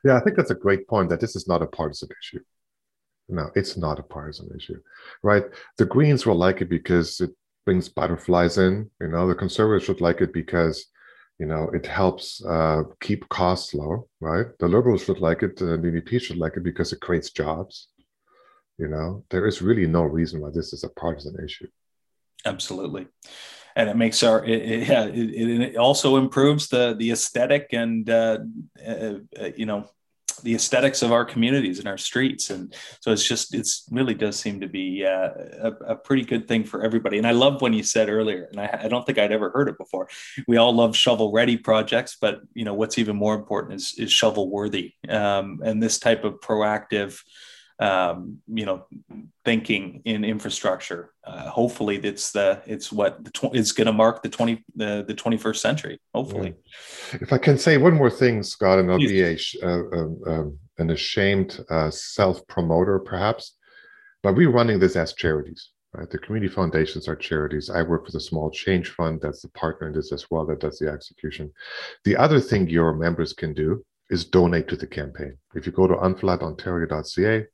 yeah 0.05 0.17
i 0.17 0.21
think 0.21 0.37
that's 0.37 0.51
a 0.51 0.55
great 0.55 0.87
point 0.89 1.09
that 1.09 1.21
this 1.21 1.37
is 1.37 1.49
not 1.49 1.63
a 1.63 1.67
partisan 1.67 2.09
issue 2.23 2.43
no 3.29 3.51
it's 3.55 3.77
not 3.77 3.99
a 3.99 4.03
partisan 4.03 4.49
issue 4.57 4.81
right 5.23 5.45
the 5.79 5.87
greens 5.87 6.27
will 6.27 6.37
like 6.37 6.61
it 6.61 6.69
because 6.69 7.21
it 7.21 7.31
brings 7.65 7.89
butterflies 7.89 8.59
in 8.59 8.91
you 9.01 9.09
know 9.09 9.27
the 9.27 9.35
conservatives 9.35 9.85
should 9.85 10.01
like 10.01 10.21
it 10.21 10.33
because 10.33 10.87
You 11.41 11.47
know, 11.47 11.69
it 11.75 11.87
helps 11.87 12.45
uh, 12.45 12.85
keep 13.01 13.29
costs 13.29 13.75
low, 13.75 14.09
right? 14.21 14.47
The 14.61 14.69
liberals 14.69 15.05
should 15.05 15.21
like 15.21 15.43
it, 15.43 15.57
the 15.57 15.65
NDP 15.65 16.21
should 16.21 16.37
like 16.37 16.57
it 16.57 16.63
because 16.63 16.93
it 16.93 17.01
creates 17.01 17.31
jobs. 17.31 17.89
You 18.79 18.89
know, 18.89 19.25
there 19.31 19.47
is 19.47 19.63
really 19.63 19.87
no 19.87 20.03
reason 20.03 20.41
why 20.41 20.51
this 20.51 20.73
is 20.73 20.85
a 20.85 20.89
partisan 20.89 21.37
issue. 21.45 21.69
Absolutely. 22.45 23.07
And 23.77 23.89
it 23.89 23.97
makes 23.97 24.23
our 24.23 24.45
it, 24.45 24.63
it, 24.63 24.89
yeah, 24.89 25.05
it, 25.07 25.61
it 25.61 25.77
also 25.77 26.17
improves 26.17 26.69
the 26.69 26.95
the 26.99 27.11
aesthetic 27.11 27.69
and 27.73 28.09
uh, 28.09 28.39
uh, 28.87 29.15
uh, 29.41 29.51
you 29.57 29.67
know 29.67 29.89
the 30.43 30.55
aesthetics 30.55 31.03
of 31.03 31.13
our 31.13 31.25
communities 31.25 31.79
and 31.79 31.89
our 31.89 31.97
streets. 31.97 32.51
And 32.51 32.75
so 33.01 33.13
it's 33.13 33.27
just 33.27 33.55
it's 33.55 33.87
really 33.91 34.15
does 34.15 34.39
seem 34.39 34.61
to 34.61 34.69
be 34.69 35.05
uh, 35.05 35.31
a, 35.61 35.73
a, 35.87 35.97
pretty 35.97 36.23
good 36.23 36.47
thing 36.47 36.65
for 36.65 36.83
everybody. 36.83 37.19
And 37.19 37.27
i 37.27 37.31
love 37.31 37.63
when 37.63 37.73
you 37.73 37.83
said 37.83 38.09
earlier 38.09 38.49
and 38.51 38.61
I, 38.61 38.81
I, 38.85 38.89
don't 38.89 39.07
think 39.07 39.19
i'd 39.19 39.33
ever 39.33 39.51
heard 39.51 39.69
it 39.69 39.79
before 39.79 40.09
we 40.47 40.57
all 40.57 40.75
love 40.75 40.97
shovel 40.97 41.33
ready 41.33 41.57
projects 41.57 42.17
but 42.21 42.41
you 42.53 42.65
know 42.65 42.75
what's 42.75 42.99
even 42.99 43.17
more 43.17 43.35
important 43.35 43.75
is, 43.75 43.95
is 43.97 44.13
shovel 44.13 44.51
worthy. 44.51 44.93
Um, 45.09 45.61
and 45.65 45.83
this 45.83 45.99
type 45.99 46.25
of 46.25 46.41
proactive 46.41 47.21
um, 47.81 48.39
you 48.47 48.67
know 48.67 48.87
thinking 49.45 50.03
in 50.05 50.25
infrastructure. 50.25 51.13
Uh, 51.25 51.49
hopefully, 51.49 51.97
it's 51.97 52.33
the 52.33 52.63
it's 52.67 52.93
what 52.93 53.25
the 53.25 53.31
tw- 53.31 53.55
it's 53.55 53.73
going 53.73 53.87
to 53.87 53.93
mark 53.93 54.23
the 54.23 54.29
twenty 54.29 54.65
the 54.77 55.05
the 55.07 55.15
twenty 55.15 55.37
first 55.37 55.61
century. 55.61 56.01
Hopefully, 56.15 56.55
yeah. 57.13 57.19
if 57.21 57.33
I 57.33 57.39
can 57.39 57.59
say 57.59 57.77
one 57.77 57.95
more 57.95 58.11
thing, 58.11 58.43
Scott, 58.43 58.79
and 58.79 58.91
I'll 58.91 58.99
Please. 58.99 59.57
be 59.59 59.63
a, 59.63 59.67
uh, 59.67 59.83
um, 60.27 60.59
an 60.79 60.91
ashamed 60.91 61.65
uh, 61.71 61.91
self 61.91 62.47
promoter, 62.47 62.99
perhaps, 62.99 63.57
but 64.23 64.35
we're 64.35 64.51
running 64.51 64.79
this 64.79 64.97
as 64.97 65.13
charities. 65.15 65.71
Right? 65.93 66.11
The 66.11 66.19
community 66.19 66.53
foundations 66.53 67.07
are 67.07 67.15
charities. 67.15 67.71
I 67.71 67.83
work 67.83 68.07
for 68.07 68.13
the 68.13 68.21
Small 68.21 68.51
Change 68.51 68.91
Fund. 68.91 69.21
That's 69.23 69.43
the 69.43 69.49
partner 69.51 69.87
in 69.89 69.95
this 69.95 70.13
as 70.13 70.29
well. 70.29 70.45
That 70.45 70.59
does 70.59 70.79
the 70.79 70.89
execution. 70.89 71.53
The 72.05 72.17
other 72.17 72.41
thing 72.41 72.69
your 72.69 72.95
members 72.95 73.33
can 73.33 73.55
do 73.55 73.85
is 74.11 74.25
donate 74.25 74.69
to 74.69 74.77
the 74.77 74.89
campaign. 74.89 75.37
If 75.55 75.67
you 75.67 75.73
go 75.73 75.87
to 75.87 75.95
unfloodontario.ca, 75.95 77.47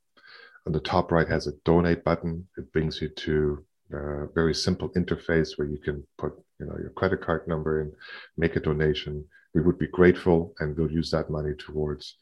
on 0.65 0.73
the 0.73 0.79
top 0.79 1.11
right 1.11 1.27
has 1.27 1.47
a 1.47 1.53
donate 1.65 2.03
button. 2.03 2.47
It 2.57 2.71
brings 2.71 3.01
you 3.01 3.09
to 3.09 3.65
a 3.93 4.27
very 4.33 4.53
simple 4.53 4.89
interface 4.89 5.57
where 5.57 5.67
you 5.67 5.77
can 5.77 6.05
put 6.17 6.33
you 6.59 6.65
know 6.65 6.77
your 6.79 6.91
credit 6.91 7.21
card 7.21 7.47
number 7.47 7.81
and 7.81 7.91
make 8.37 8.55
a 8.55 8.59
donation. 8.59 9.25
We 9.53 9.61
would 9.61 9.77
be 9.77 9.87
grateful, 9.87 10.53
and 10.59 10.77
we'll 10.77 10.91
use 10.91 11.11
that 11.11 11.29
money 11.29 11.53
towards 11.57 12.15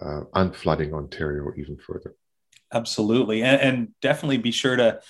uh, 0.00 0.22
unflooding 0.34 0.92
Ontario 0.92 1.52
even 1.56 1.78
further. 1.78 2.14
Absolutely, 2.72 3.42
and, 3.42 3.60
and 3.60 3.88
definitely 4.02 4.38
be 4.38 4.50
sure 4.50 4.76
to 4.76 5.00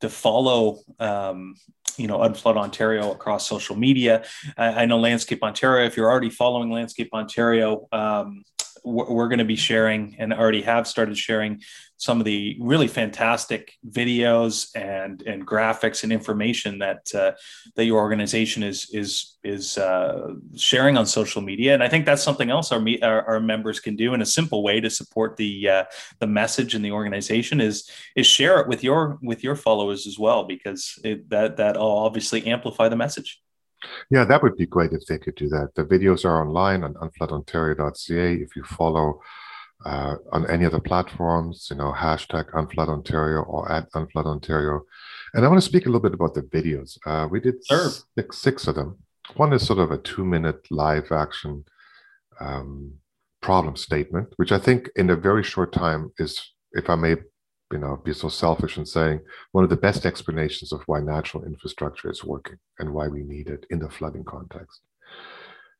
to 0.00 0.08
follow 0.08 0.80
um, 0.98 1.54
you 1.98 2.06
know 2.06 2.18
unflood 2.18 2.56
ontario 2.56 3.12
across 3.12 3.46
social 3.46 3.76
media 3.76 4.24
I, 4.56 4.82
I, 4.82 4.86
know 4.86 4.98
landscape 4.98 5.42
ontario 5.42 5.86
if 5.86 5.96
you're 5.96 6.10
already 6.10 6.30
following 6.30 6.70
landscape 6.70 7.10
ontario 7.12 7.86
um, 7.92 8.42
we're 8.84 9.28
going 9.28 9.38
to 9.38 9.44
be 9.44 9.56
sharing 9.56 10.16
and 10.18 10.32
already 10.32 10.62
have 10.62 10.86
started 10.86 11.16
sharing 11.16 11.60
some 11.96 12.18
of 12.18 12.24
the 12.24 12.56
really 12.60 12.88
fantastic 12.88 13.74
videos 13.88 14.70
and 14.74 15.22
and 15.22 15.46
graphics 15.46 16.02
and 16.02 16.12
information 16.12 16.78
that 16.78 17.14
uh, 17.14 17.32
that 17.76 17.84
your 17.84 17.98
organization 17.98 18.62
is 18.62 18.88
is 18.92 19.36
is 19.44 19.76
uh, 19.76 20.32
sharing 20.56 20.96
on 20.96 21.04
social 21.04 21.42
media 21.42 21.74
and 21.74 21.82
I 21.82 21.88
think 21.88 22.06
that's 22.06 22.22
something 22.22 22.50
else 22.50 22.72
our, 22.72 22.82
our, 23.02 23.22
our 23.28 23.40
members 23.40 23.80
can 23.80 23.96
do 23.96 24.14
in 24.14 24.22
a 24.22 24.26
simple 24.26 24.62
way 24.62 24.80
to 24.80 24.88
support 24.88 25.36
the 25.36 25.68
uh, 25.68 25.84
the 26.18 26.26
message 26.26 26.74
and 26.74 26.84
the 26.84 26.92
organization 26.92 27.60
is 27.60 27.90
is 28.16 28.26
share 28.26 28.60
it 28.60 28.68
with 28.68 28.82
your 28.82 29.18
with 29.22 29.44
your 29.44 29.56
followers 29.56 30.06
as 30.06 30.18
well 30.18 30.44
because 30.44 30.98
it, 31.04 31.28
that 31.28 31.58
that'll 31.58 31.82
obviously 31.86 32.46
amplify 32.46 32.88
the 32.88 32.96
message. 32.96 33.40
Yeah, 34.10 34.24
that 34.24 34.42
would 34.42 34.56
be 34.56 34.66
great 34.66 34.92
if 34.92 35.06
they 35.06 35.18
could 35.18 35.36
do 35.36 35.48
that. 35.48 35.74
The 35.74 35.84
videos 35.84 36.24
are 36.24 36.44
online 36.46 36.84
on 36.84 36.94
unfloodontario.ca. 36.94 38.34
If 38.34 38.56
you 38.56 38.64
follow 38.64 39.20
uh, 39.84 40.16
on 40.32 40.48
any 40.50 40.64
of 40.64 40.72
the 40.72 40.80
platforms, 40.80 41.68
you 41.70 41.76
know, 41.76 41.92
hashtag 41.92 42.50
unfloodontario 42.52 43.48
or 43.48 43.70
at 43.70 43.90
unfloodontario. 43.92 44.80
And 45.32 45.44
I 45.44 45.48
want 45.48 45.60
to 45.60 45.66
speak 45.66 45.86
a 45.86 45.88
little 45.88 46.00
bit 46.00 46.14
about 46.14 46.34
the 46.34 46.42
videos. 46.42 46.98
Uh, 47.06 47.28
we 47.28 47.40
did 47.40 47.54
sure. 47.66 47.90
six, 48.18 48.38
six 48.38 48.66
of 48.66 48.74
them. 48.74 48.98
One 49.36 49.52
is 49.52 49.66
sort 49.66 49.78
of 49.78 49.90
a 49.90 49.98
two 49.98 50.24
minute 50.24 50.66
live 50.70 51.12
action 51.12 51.64
um, 52.40 52.94
problem 53.40 53.76
statement, 53.76 54.34
which 54.36 54.52
I 54.52 54.58
think 54.58 54.90
in 54.96 55.10
a 55.10 55.16
very 55.16 55.42
short 55.42 55.72
time 55.72 56.12
is, 56.18 56.52
if 56.72 56.90
I 56.90 56.96
may 56.96 57.16
you 57.72 57.78
know, 57.78 58.00
be 58.04 58.12
so 58.12 58.28
selfish 58.28 58.76
in 58.78 58.86
saying 58.86 59.20
one 59.52 59.64
of 59.64 59.70
the 59.70 59.76
best 59.76 60.04
explanations 60.04 60.72
of 60.72 60.82
why 60.86 61.00
natural 61.00 61.44
infrastructure 61.44 62.10
is 62.10 62.24
working 62.24 62.58
and 62.78 62.92
why 62.92 63.08
we 63.08 63.22
need 63.22 63.48
it 63.48 63.66
in 63.70 63.78
the 63.78 63.88
flooding 63.88 64.24
context. 64.24 64.80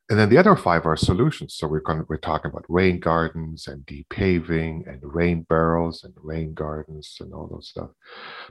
And 0.09 0.19
then 0.19 0.29
the 0.29 0.37
other 0.37 0.57
five 0.57 0.85
are 0.85 0.97
solutions. 0.97 1.55
So 1.55 1.67
we're 1.67 1.79
going 1.79 2.03
we're 2.09 2.17
talking 2.17 2.51
about 2.51 2.65
rain 2.67 2.99
gardens 2.99 3.67
and 3.67 3.85
depaving 3.85 4.83
and 4.85 4.99
rain 5.01 5.43
barrels 5.47 6.03
and 6.03 6.13
rain 6.17 6.53
gardens 6.53 7.15
and 7.21 7.33
all 7.33 7.47
those 7.47 7.69
stuff. 7.69 7.91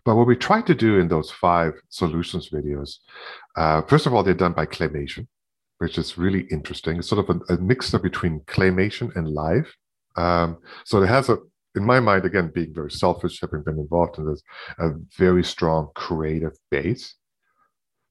But 0.07 0.16
what 0.16 0.26
we 0.26 0.37
try 0.37 0.62
to 0.62 0.74
do 0.74 0.98
in 0.98 1.09
those 1.09 1.31
five 1.31 1.74
solutions 1.90 2.48
videos, 2.48 2.96
uh, 3.57 3.83
first 3.83 4.07
of 4.07 4.14
all, 4.14 4.22
they're 4.22 4.33
done 4.33 4.55
by 4.55 4.64
claymation, 4.64 5.26
which 5.79 5.98
is 5.98 6.16
really 6.16 6.46
interesting. 6.50 6.96
It's 6.96 7.09
sort 7.09 7.29
of 7.29 7.37
a, 7.37 7.55
a 7.55 7.59
mixture 7.59 7.98
between 7.98 8.40
claymation 8.40 9.14
and 9.14 9.29
live. 9.29 9.70
Um, 10.16 10.59
so 10.85 11.03
it 11.03 11.09
has 11.09 11.29
a 11.29 11.38
in 11.74 11.85
my 11.85 12.00
mind, 12.00 12.24
again, 12.24 12.50
being 12.52 12.74
very 12.74 12.90
selfish, 12.90 13.40
having 13.40 13.62
been 13.62 13.78
involved 13.78 14.18
in 14.18 14.26
this, 14.26 14.42
a 14.78 14.90
very 15.16 15.44
strong 15.44 15.88
creative 15.94 16.56
base. 16.70 17.14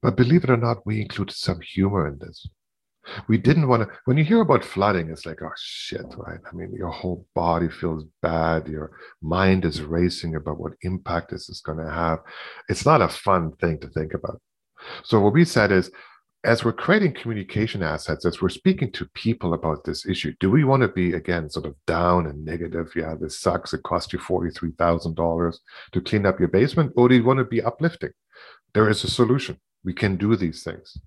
But 0.01 0.15
believe 0.15 0.43
it 0.43 0.49
or 0.49 0.57
not, 0.57 0.85
we 0.85 1.01
included 1.01 1.35
some 1.35 1.59
humor 1.61 2.07
in 2.07 2.19
this. 2.19 2.47
We 3.27 3.37
didn't 3.37 3.67
want 3.67 3.83
to, 3.83 3.89
when 4.05 4.17
you 4.17 4.23
hear 4.23 4.41
about 4.41 4.63
flooding, 4.63 5.09
it's 5.09 5.25
like, 5.25 5.41
oh 5.41 5.51
shit, 5.57 6.05
right? 6.17 6.39
I 6.45 6.55
mean, 6.55 6.73
your 6.73 6.89
whole 6.89 7.25
body 7.33 7.67
feels 7.67 8.05
bad. 8.21 8.67
Your 8.67 8.91
mind 9.21 9.65
is 9.65 9.81
racing 9.81 10.35
about 10.35 10.59
what 10.59 10.73
impact 10.83 11.31
this 11.31 11.49
is 11.49 11.61
going 11.61 11.79
to 11.79 11.89
have. 11.89 12.19
It's 12.69 12.85
not 12.85 13.01
a 13.01 13.07
fun 13.07 13.53
thing 13.53 13.79
to 13.79 13.87
think 13.87 14.13
about. 14.13 14.41
So, 15.03 15.19
what 15.19 15.33
we 15.33 15.43
said 15.43 15.71
is, 15.71 15.91
as 16.43 16.63
we're 16.63 16.71
creating 16.71 17.13
communication 17.13 17.83
assets, 17.83 18.25
as 18.25 18.41
we're 18.41 18.49
speaking 18.49 18.91
to 18.93 19.05
people 19.13 19.53
about 19.53 19.83
this 19.83 20.05
issue, 20.05 20.33
do 20.39 20.49
we 20.49 20.63
want 20.63 20.81
to 20.81 20.87
be 20.87 21.13
again 21.13 21.49
sort 21.49 21.65
of 21.65 21.75
down 21.85 22.27
and 22.27 22.45
negative? 22.45 22.91
Yeah, 22.95 23.15
this 23.19 23.39
sucks. 23.39 23.73
It 23.73 23.83
cost 23.83 24.13
you 24.13 24.19
forty-three 24.19 24.71
thousand 24.77 25.15
dollars 25.15 25.59
to 25.91 26.01
clean 26.01 26.25
up 26.25 26.39
your 26.39 26.47
basement, 26.47 26.93
or 26.95 27.09
do 27.09 27.15
you 27.15 27.23
want 27.23 27.39
to 27.39 27.45
be 27.45 27.61
uplifting? 27.61 28.11
There 28.73 28.89
is 28.89 29.03
a 29.03 29.09
solution. 29.09 29.59
We 29.83 29.93
can 29.93 30.15
do 30.15 30.35
these 30.35 30.63
things. 30.63 30.97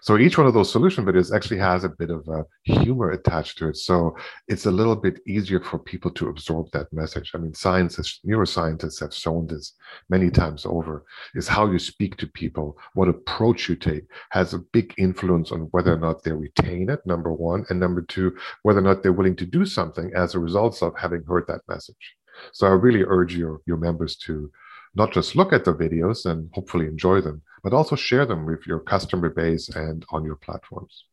So 0.00 0.16
each 0.18 0.38
one 0.38 0.46
of 0.46 0.54
those 0.54 0.70
solution 0.70 1.04
videos 1.04 1.34
actually 1.34 1.58
has 1.58 1.84
a 1.84 1.88
bit 1.88 2.10
of 2.10 2.26
a 2.28 2.44
humor 2.64 3.10
attached 3.10 3.58
to 3.58 3.68
it. 3.68 3.76
So 3.76 4.16
it's 4.46 4.66
a 4.66 4.70
little 4.70 4.96
bit 4.96 5.20
easier 5.26 5.60
for 5.60 5.78
people 5.78 6.10
to 6.12 6.28
absorb 6.28 6.70
that 6.72 6.92
message. 6.92 7.32
I 7.34 7.38
mean, 7.38 7.54
scientists, 7.54 8.20
neuroscientists 8.26 9.00
have 9.00 9.14
shown 9.14 9.46
this 9.46 9.74
many 10.08 10.30
times 10.30 10.66
over, 10.66 11.04
is 11.34 11.48
how 11.48 11.70
you 11.70 11.78
speak 11.78 12.16
to 12.18 12.26
people, 12.26 12.78
what 12.94 13.08
approach 13.08 13.68
you 13.68 13.76
take 13.76 14.04
has 14.30 14.54
a 14.54 14.58
big 14.72 14.94
influence 14.98 15.52
on 15.52 15.68
whether 15.72 15.92
or 15.92 15.98
not 15.98 16.22
they 16.22 16.32
retain 16.32 16.90
it, 16.90 17.00
number 17.06 17.32
one, 17.32 17.64
and 17.68 17.80
number 17.80 18.02
two, 18.02 18.36
whether 18.62 18.78
or 18.78 18.82
not 18.82 19.02
they're 19.02 19.12
willing 19.12 19.36
to 19.36 19.46
do 19.46 19.64
something 19.64 20.12
as 20.14 20.34
a 20.34 20.38
result 20.38 20.82
of 20.82 20.96
having 20.96 21.22
heard 21.24 21.44
that 21.48 21.62
message. 21.68 22.16
So 22.52 22.66
I 22.66 22.70
really 22.70 23.04
urge 23.04 23.34
your, 23.34 23.60
your 23.66 23.76
members 23.76 24.16
to 24.18 24.50
not 24.94 25.12
just 25.12 25.36
look 25.36 25.52
at 25.52 25.64
the 25.64 25.74
videos 25.74 26.26
and 26.26 26.50
hopefully 26.52 26.86
enjoy 26.86 27.20
them, 27.20 27.42
but 27.62 27.72
also 27.72 27.96
share 27.96 28.26
them 28.26 28.46
with 28.46 28.66
your 28.66 28.80
customer 28.80 29.28
base 29.28 29.68
and 29.68 30.04
on 30.10 30.24
your 30.24 30.36
platforms. 30.36 31.04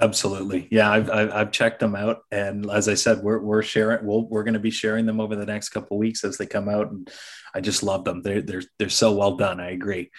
Absolutely. 0.00 0.66
Yeah, 0.70 0.90
I've, 0.90 1.10
I've, 1.10 1.30
I've, 1.32 1.52
checked 1.52 1.78
them 1.78 1.94
out. 1.94 2.22
And 2.32 2.68
as 2.70 2.88
I 2.88 2.94
said, 2.94 3.22
we're, 3.22 3.38
we're 3.38 3.62
sharing, 3.62 4.04
we'll, 4.04 4.26
we're 4.26 4.42
going 4.42 4.54
to 4.54 4.60
be 4.60 4.70
sharing 4.70 5.06
them 5.06 5.20
over 5.20 5.36
the 5.36 5.46
next 5.46 5.68
couple 5.68 5.96
weeks 5.96 6.24
as 6.24 6.38
they 6.38 6.46
come 6.46 6.68
out. 6.68 6.90
And 6.90 7.08
I 7.54 7.60
just 7.60 7.84
love 7.84 8.04
them. 8.04 8.20
They're, 8.22 8.42
they're, 8.42 8.62
they're 8.78 8.88
so 8.88 9.12
well 9.12 9.36
done. 9.36 9.60
I 9.60 9.70
agree. 9.70 10.10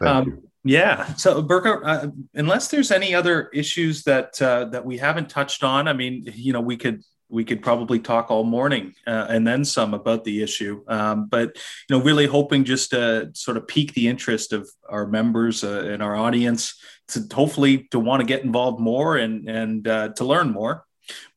Um, 0.00 0.42
yeah. 0.62 1.14
So 1.14 1.42
Burkhard, 1.42 1.82
uh, 1.84 2.08
unless 2.34 2.68
there's 2.68 2.92
any 2.92 3.14
other 3.14 3.48
issues 3.48 4.04
that, 4.04 4.40
uh, 4.40 4.66
that 4.66 4.84
we 4.84 4.98
haven't 4.98 5.30
touched 5.30 5.64
on, 5.64 5.88
I 5.88 5.94
mean, 5.94 6.30
you 6.32 6.52
know, 6.52 6.60
we 6.60 6.76
could, 6.76 7.02
we 7.28 7.44
could 7.44 7.62
probably 7.62 7.98
talk 7.98 8.30
all 8.30 8.44
morning 8.44 8.94
uh, 9.06 9.26
and 9.28 9.46
then 9.46 9.64
some 9.64 9.94
about 9.94 10.24
the 10.24 10.42
issue. 10.42 10.84
Um, 10.88 11.26
but 11.26 11.56
you 11.88 11.96
know, 11.96 12.02
really 12.02 12.26
hoping 12.26 12.64
just 12.64 12.90
to 12.90 13.30
sort 13.34 13.56
of 13.56 13.66
pique 13.66 13.94
the 13.94 14.08
interest 14.08 14.52
of 14.52 14.68
our 14.88 15.06
members 15.06 15.64
uh, 15.64 15.84
and 15.90 16.02
our 16.02 16.16
audience 16.16 16.78
to 17.08 17.26
hopefully 17.32 17.88
to 17.90 17.98
want 17.98 18.20
to 18.20 18.26
get 18.26 18.44
involved 18.44 18.80
more 18.80 19.16
and 19.16 19.48
and 19.48 19.88
uh, 19.88 20.08
to 20.10 20.24
learn 20.24 20.50
more. 20.50 20.84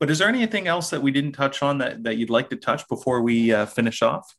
But 0.00 0.10
is 0.10 0.18
there 0.18 0.28
anything 0.28 0.66
else 0.66 0.90
that 0.90 1.02
we 1.02 1.10
didn't 1.10 1.32
touch 1.32 1.62
on 1.62 1.78
that 1.78 2.04
that 2.04 2.16
you'd 2.16 2.30
like 2.30 2.50
to 2.50 2.56
touch 2.56 2.88
before 2.88 3.22
we 3.22 3.52
uh, 3.52 3.66
finish 3.66 4.02
off? 4.02 4.34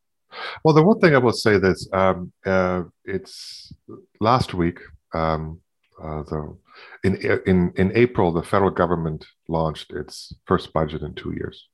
Well, 0.64 0.74
the 0.74 0.84
one 0.84 1.00
thing 1.00 1.16
I 1.16 1.20
will 1.20 1.34
say 1.34 1.58
this: 1.58 1.88
um, 1.92 2.32
uh, 2.46 2.84
it's 3.06 3.74
last 4.20 4.54
week. 4.54 4.80
Um, 5.14 5.62
uh, 6.02 6.24
the 6.24 6.58
in 7.04 7.16
in 7.46 7.74
in 7.76 7.92
April, 7.96 8.32
the 8.32 8.44
federal 8.44 8.72
government 8.72 9.26
launched 9.48 9.92
its 9.92 10.34
first 10.46 10.74
budget 10.74 11.02
in 11.02 11.14
two 11.16 11.34
years, 11.34 11.68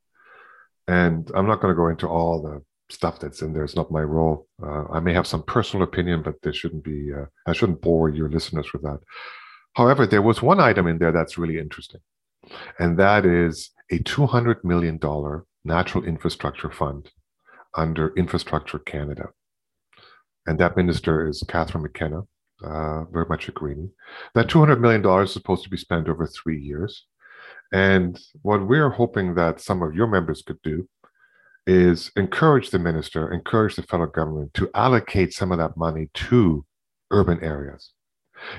and 0.87 1.29
I'm 1.35 1.47
not 1.47 1.61
going 1.61 1.73
to 1.73 1.81
go 1.81 1.87
into 1.87 2.07
all 2.07 2.41
the 2.41 2.61
stuff 2.93 3.19
that's 3.19 3.41
in 3.41 3.53
there. 3.53 3.63
It's 3.63 3.75
not 3.75 3.91
my 3.91 4.01
role. 4.01 4.47
Uh, 4.61 4.85
I 4.91 4.99
may 4.99 5.13
have 5.13 5.27
some 5.27 5.43
personal 5.43 5.83
opinion, 5.83 6.21
but 6.21 6.35
there 6.41 6.53
shouldn't 6.53 6.83
be. 6.83 7.11
Uh, 7.13 7.25
I 7.47 7.53
shouldn't 7.53 7.81
bore 7.81 8.09
your 8.09 8.29
listeners 8.29 8.71
with 8.73 8.83
that. 8.83 8.99
However, 9.73 10.05
there 10.05 10.21
was 10.21 10.41
one 10.41 10.59
item 10.59 10.87
in 10.87 10.99
there 10.99 11.11
that's 11.11 11.37
really 11.37 11.59
interesting, 11.59 12.01
and 12.79 12.97
that 12.99 13.25
is 13.25 13.71
a 13.91 13.99
$200 13.99 14.63
million 14.63 14.99
natural 15.63 16.03
infrastructure 16.03 16.71
fund 16.71 17.11
under 17.75 18.13
Infrastructure 18.15 18.79
Canada. 18.79 19.29
And 20.47 20.59
that 20.59 20.77
minister 20.77 21.27
is 21.27 21.43
Catherine 21.47 21.83
McKenna, 21.83 22.21
uh, 22.63 23.05
very 23.05 23.25
much 23.27 23.47
agreeing. 23.47 23.91
That 24.33 24.47
$200 24.47 24.79
million 24.79 25.05
is 25.23 25.33
supposed 25.33 25.63
to 25.63 25.69
be 25.69 25.77
spent 25.77 26.07
over 26.07 26.27
three 26.27 26.59
years. 26.59 27.05
And 27.73 28.19
what 28.41 28.67
we're 28.67 28.89
hoping 28.89 29.35
that 29.35 29.59
some 29.59 29.81
of 29.81 29.95
your 29.95 30.07
members 30.07 30.41
could 30.41 30.61
do 30.61 30.87
is 31.67 32.11
encourage 32.15 32.69
the 32.69 32.79
minister, 32.79 33.31
encourage 33.31 33.75
the 33.75 33.83
federal 33.83 34.09
government 34.09 34.53
to 34.53 34.69
allocate 34.75 35.33
some 35.33 35.51
of 35.51 35.57
that 35.57 35.75
money 35.75 36.09
to 36.13 36.65
urban 37.11 37.43
areas. 37.43 37.91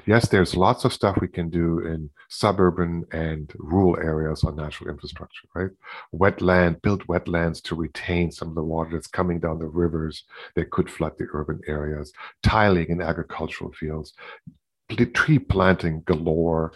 Yes, 0.06 0.28
there's 0.28 0.56
lots 0.56 0.84
of 0.84 0.92
stuff 0.92 1.18
we 1.20 1.28
can 1.28 1.50
do 1.50 1.80
in 1.80 2.10
suburban 2.28 3.04
and 3.12 3.52
rural 3.58 3.96
areas 3.98 4.44
on 4.44 4.56
natural 4.56 4.90
infrastructure, 4.90 5.46
right? 5.54 5.70
Wetland, 6.14 6.82
build 6.82 7.06
wetlands 7.06 7.62
to 7.64 7.74
retain 7.74 8.30
some 8.30 8.48
of 8.48 8.54
the 8.54 8.62
water 8.62 8.90
that's 8.92 9.06
coming 9.06 9.38
down 9.40 9.58
the 9.58 9.66
rivers 9.66 10.24
that 10.54 10.70
could 10.70 10.90
flood 10.90 11.12
the 11.18 11.26
urban 11.32 11.60
areas, 11.66 12.12
tiling 12.42 12.88
in 12.88 13.02
agricultural 13.02 13.72
fields, 13.72 14.14
tree 15.14 15.38
planting 15.38 16.02
galore 16.06 16.72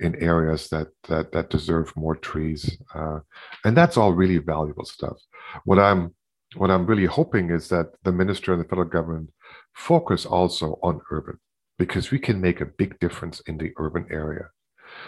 in 0.00 0.14
areas 0.16 0.68
that 0.68 0.88
that 1.08 1.32
that 1.32 1.50
deserve 1.50 1.94
more 1.96 2.14
trees, 2.16 2.78
uh, 2.94 3.18
and 3.64 3.76
that's 3.76 3.96
all 3.96 4.12
really 4.12 4.38
valuable 4.38 4.84
stuff. 4.84 5.16
What 5.64 5.78
I'm 5.78 6.14
what 6.56 6.70
I'm 6.70 6.86
really 6.86 7.06
hoping 7.06 7.50
is 7.50 7.68
that 7.68 7.88
the 8.04 8.12
minister 8.12 8.52
and 8.52 8.62
the 8.62 8.68
federal 8.68 8.88
government 8.88 9.30
focus 9.74 10.24
also 10.24 10.78
on 10.82 11.00
urban 11.10 11.38
because 11.78 12.10
we 12.10 12.18
can 12.18 12.40
make 12.40 12.60
a 12.60 12.66
big 12.66 12.98
difference 12.98 13.40
in 13.40 13.58
the 13.58 13.72
urban 13.76 14.06
area. 14.10 14.46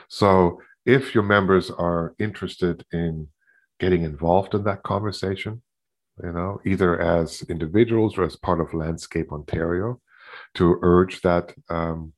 So 0.08 0.60
if 0.86 1.14
your 1.14 1.24
members 1.24 1.70
are 1.70 2.14
interested 2.18 2.84
in 2.92 3.28
getting 3.78 4.04
involved 4.04 4.54
in 4.54 4.64
that 4.64 4.82
conversation, 4.82 5.62
you 6.22 6.32
know, 6.32 6.60
either 6.64 7.00
as 7.00 7.42
individuals 7.42 8.18
or 8.18 8.24
as 8.24 8.36
part 8.36 8.60
of 8.60 8.74
Landscape 8.74 9.32
Ontario, 9.32 10.00
to 10.54 10.78
urge 10.82 11.22
that 11.22 11.54
um, 11.68 12.12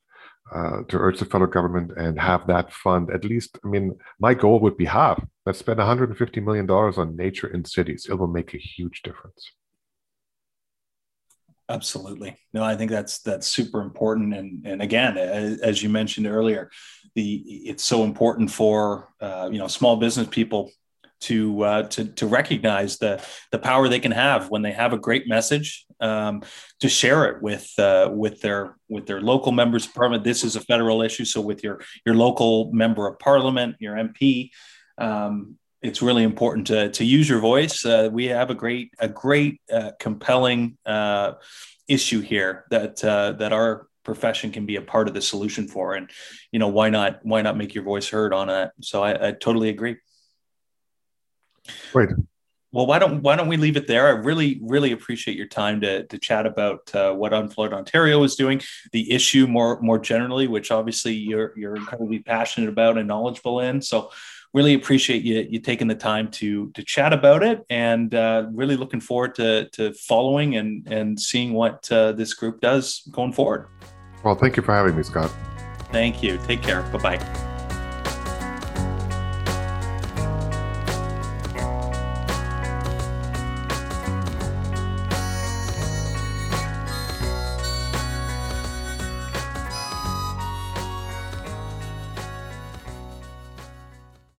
uh, 0.53 0.83
to 0.87 0.97
urge 0.97 1.19
the 1.19 1.25
federal 1.25 1.49
government 1.49 1.91
and 1.97 2.19
have 2.19 2.45
that 2.47 2.71
fund 2.71 3.09
at 3.11 3.23
least. 3.23 3.57
I 3.63 3.67
mean, 3.67 3.97
my 4.19 4.33
goal 4.33 4.59
would 4.59 4.77
be 4.77 4.85
half. 4.85 5.23
Let's 5.45 5.59
spend 5.59 5.79
150 5.79 6.39
million 6.41 6.65
dollars 6.65 6.97
on 6.97 7.15
nature 7.15 7.47
in 7.47 7.65
cities. 7.65 8.07
It 8.09 8.15
will 8.15 8.27
make 8.27 8.53
a 8.53 8.57
huge 8.57 9.01
difference. 9.03 9.51
Absolutely. 11.69 12.37
No, 12.53 12.63
I 12.63 12.75
think 12.75 12.91
that's 12.91 13.19
that's 13.19 13.47
super 13.47 13.81
important. 13.81 14.33
And 14.33 14.65
and 14.65 14.81
again, 14.81 15.17
as 15.17 15.81
you 15.81 15.89
mentioned 15.89 16.27
earlier, 16.27 16.69
the 17.15 17.35
it's 17.47 17.83
so 17.83 18.03
important 18.03 18.51
for 18.51 19.09
uh, 19.21 19.49
you 19.51 19.59
know 19.59 19.67
small 19.67 19.95
business 19.95 20.27
people 20.27 20.71
to 21.21 21.63
uh, 21.63 21.83
to 21.83 22.05
to 22.05 22.27
recognize 22.27 22.97
the 22.97 23.23
the 23.51 23.59
power 23.59 23.87
they 23.87 23.99
can 23.99 24.11
have 24.11 24.49
when 24.49 24.61
they 24.61 24.73
have 24.73 24.91
a 24.91 24.97
great 24.97 25.27
message 25.27 25.85
um, 26.01 26.43
to 26.81 26.89
share 26.89 27.25
it 27.25 27.41
with 27.41 27.71
uh, 27.79 28.09
with 28.11 28.41
their 28.41 28.75
with 28.89 29.05
their 29.05 29.21
local 29.21 29.53
members 29.53 29.85
of 29.85 29.93
parliament. 29.93 30.25
This 30.25 30.43
is 30.43 30.57
a 30.57 30.61
federal 30.61 31.01
issue, 31.01 31.23
so 31.23 31.39
with 31.39 31.63
your 31.63 31.79
your 32.05 32.15
local 32.15 32.73
member 32.73 33.07
of 33.07 33.19
parliament, 33.19 33.77
your 33.79 33.95
MP. 33.95 34.49
Um, 34.97 35.57
it's 35.83 36.01
really 36.01 36.23
important 36.23 36.67
to, 36.67 36.89
to 36.89 37.03
use 37.03 37.27
your 37.27 37.39
voice. 37.39 37.85
Uh, 37.85 38.09
we 38.11 38.25
have 38.27 38.49
a 38.49 38.55
great 38.55 38.93
a 38.99 39.09
great 39.09 39.61
uh, 39.71 39.91
compelling 39.99 40.77
uh, 40.85 41.33
issue 41.87 42.21
here 42.21 42.65
that 42.71 43.03
uh, 43.03 43.33
that 43.33 43.51
our 43.51 43.87
profession 44.03 44.51
can 44.51 44.65
be 44.65 44.77
a 44.77 44.81
part 44.81 45.07
of 45.07 45.13
the 45.13 45.21
solution 45.21 45.67
for, 45.67 45.93
and 45.93 46.09
you 46.51 46.59
know 46.59 46.69
why 46.69 46.89
not 46.89 47.19
why 47.23 47.41
not 47.41 47.57
make 47.57 47.75
your 47.75 47.83
voice 47.83 48.09
heard 48.09 48.33
on 48.33 48.49
it? 48.49 48.71
So 48.81 49.03
I, 49.03 49.27
I 49.27 49.31
totally 49.33 49.69
agree. 49.69 49.97
Great. 51.91 52.09
Well, 52.71 52.87
why 52.87 52.97
don't 52.97 53.21
why 53.21 53.35
don't 53.35 53.49
we 53.49 53.57
leave 53.57 53.77
it 53.77 53.85
there? 53.85 54.07
I 54.07 54.11
really 54.11 54.61
really 54.63 54.93
appreciate 54.93 55.35
your 55.35 55.47
time 55.47 55.81
to 55.81 56.07
to 56.07 56.17
chat 56.17 56.45
about 56.45 56.95
uh, 56.95 57.13
what 57.13 57.33
Unflood 57.33 57.73
Ontario 57.73 58.23
is 58.23 58.35
doing, 58.35 58.61
the 58.93 59.11
issue 59.11 59.47
more 59.47 59.81
more 59.81 59.99
generally, 59.99 60.47
which 60.47 60.71
obviously 60.71 61.13
you're 61.13 61.51
you're 61.57 61.75
incredibly 61.75 62.19
passionate 62.19 62.69
about 62.69 62.97
and 62.97 63.07
knowledgeable 63.07 63.59
in. 63.59 63.81
So 63.81 64.11
really 64.53 64.73
appreciate 64.73 65.23
you 65.23 65.45
you 65.49 65.59
taking 65.59 65.87
the 65.87 65.95
time 65.95 66.29
to 66.31 66.71
to 66.71 66.83
chat 66.83 67.13
about 67.13 67.43
it, 67.43 67.65
and 67.69 68.13
uh, 68.13 68.47
really 68.51 68.77
looking 68.77 69.01
forward 69.01 69.35
to 69.35 69.69
to 69.69 69.93
following 69.93 70.55
and 70.55 70.87
and 70.87 71.19
seeing 71.19 71.53
what 71.53 71.91
uh, 71.91 72.11
this 72.11 72.33
group 72.33 72.61
does 72.61 73.01
going 73.11 73.33
forward. 73.33 73.67
Well, 74.23 74.35
thank 74.35 74.55
you 74.55 74.63
for 74.63 74.73
having 74.73 74.95
me, 74.95 75.03
Scott. 75.03 75.31
Thank 75.91 76.23
you. 76.23 76.39
Take 76.47 76.61
care. 76.61 76.81
Bye 76.83 77.17
bye. 77.17 77.49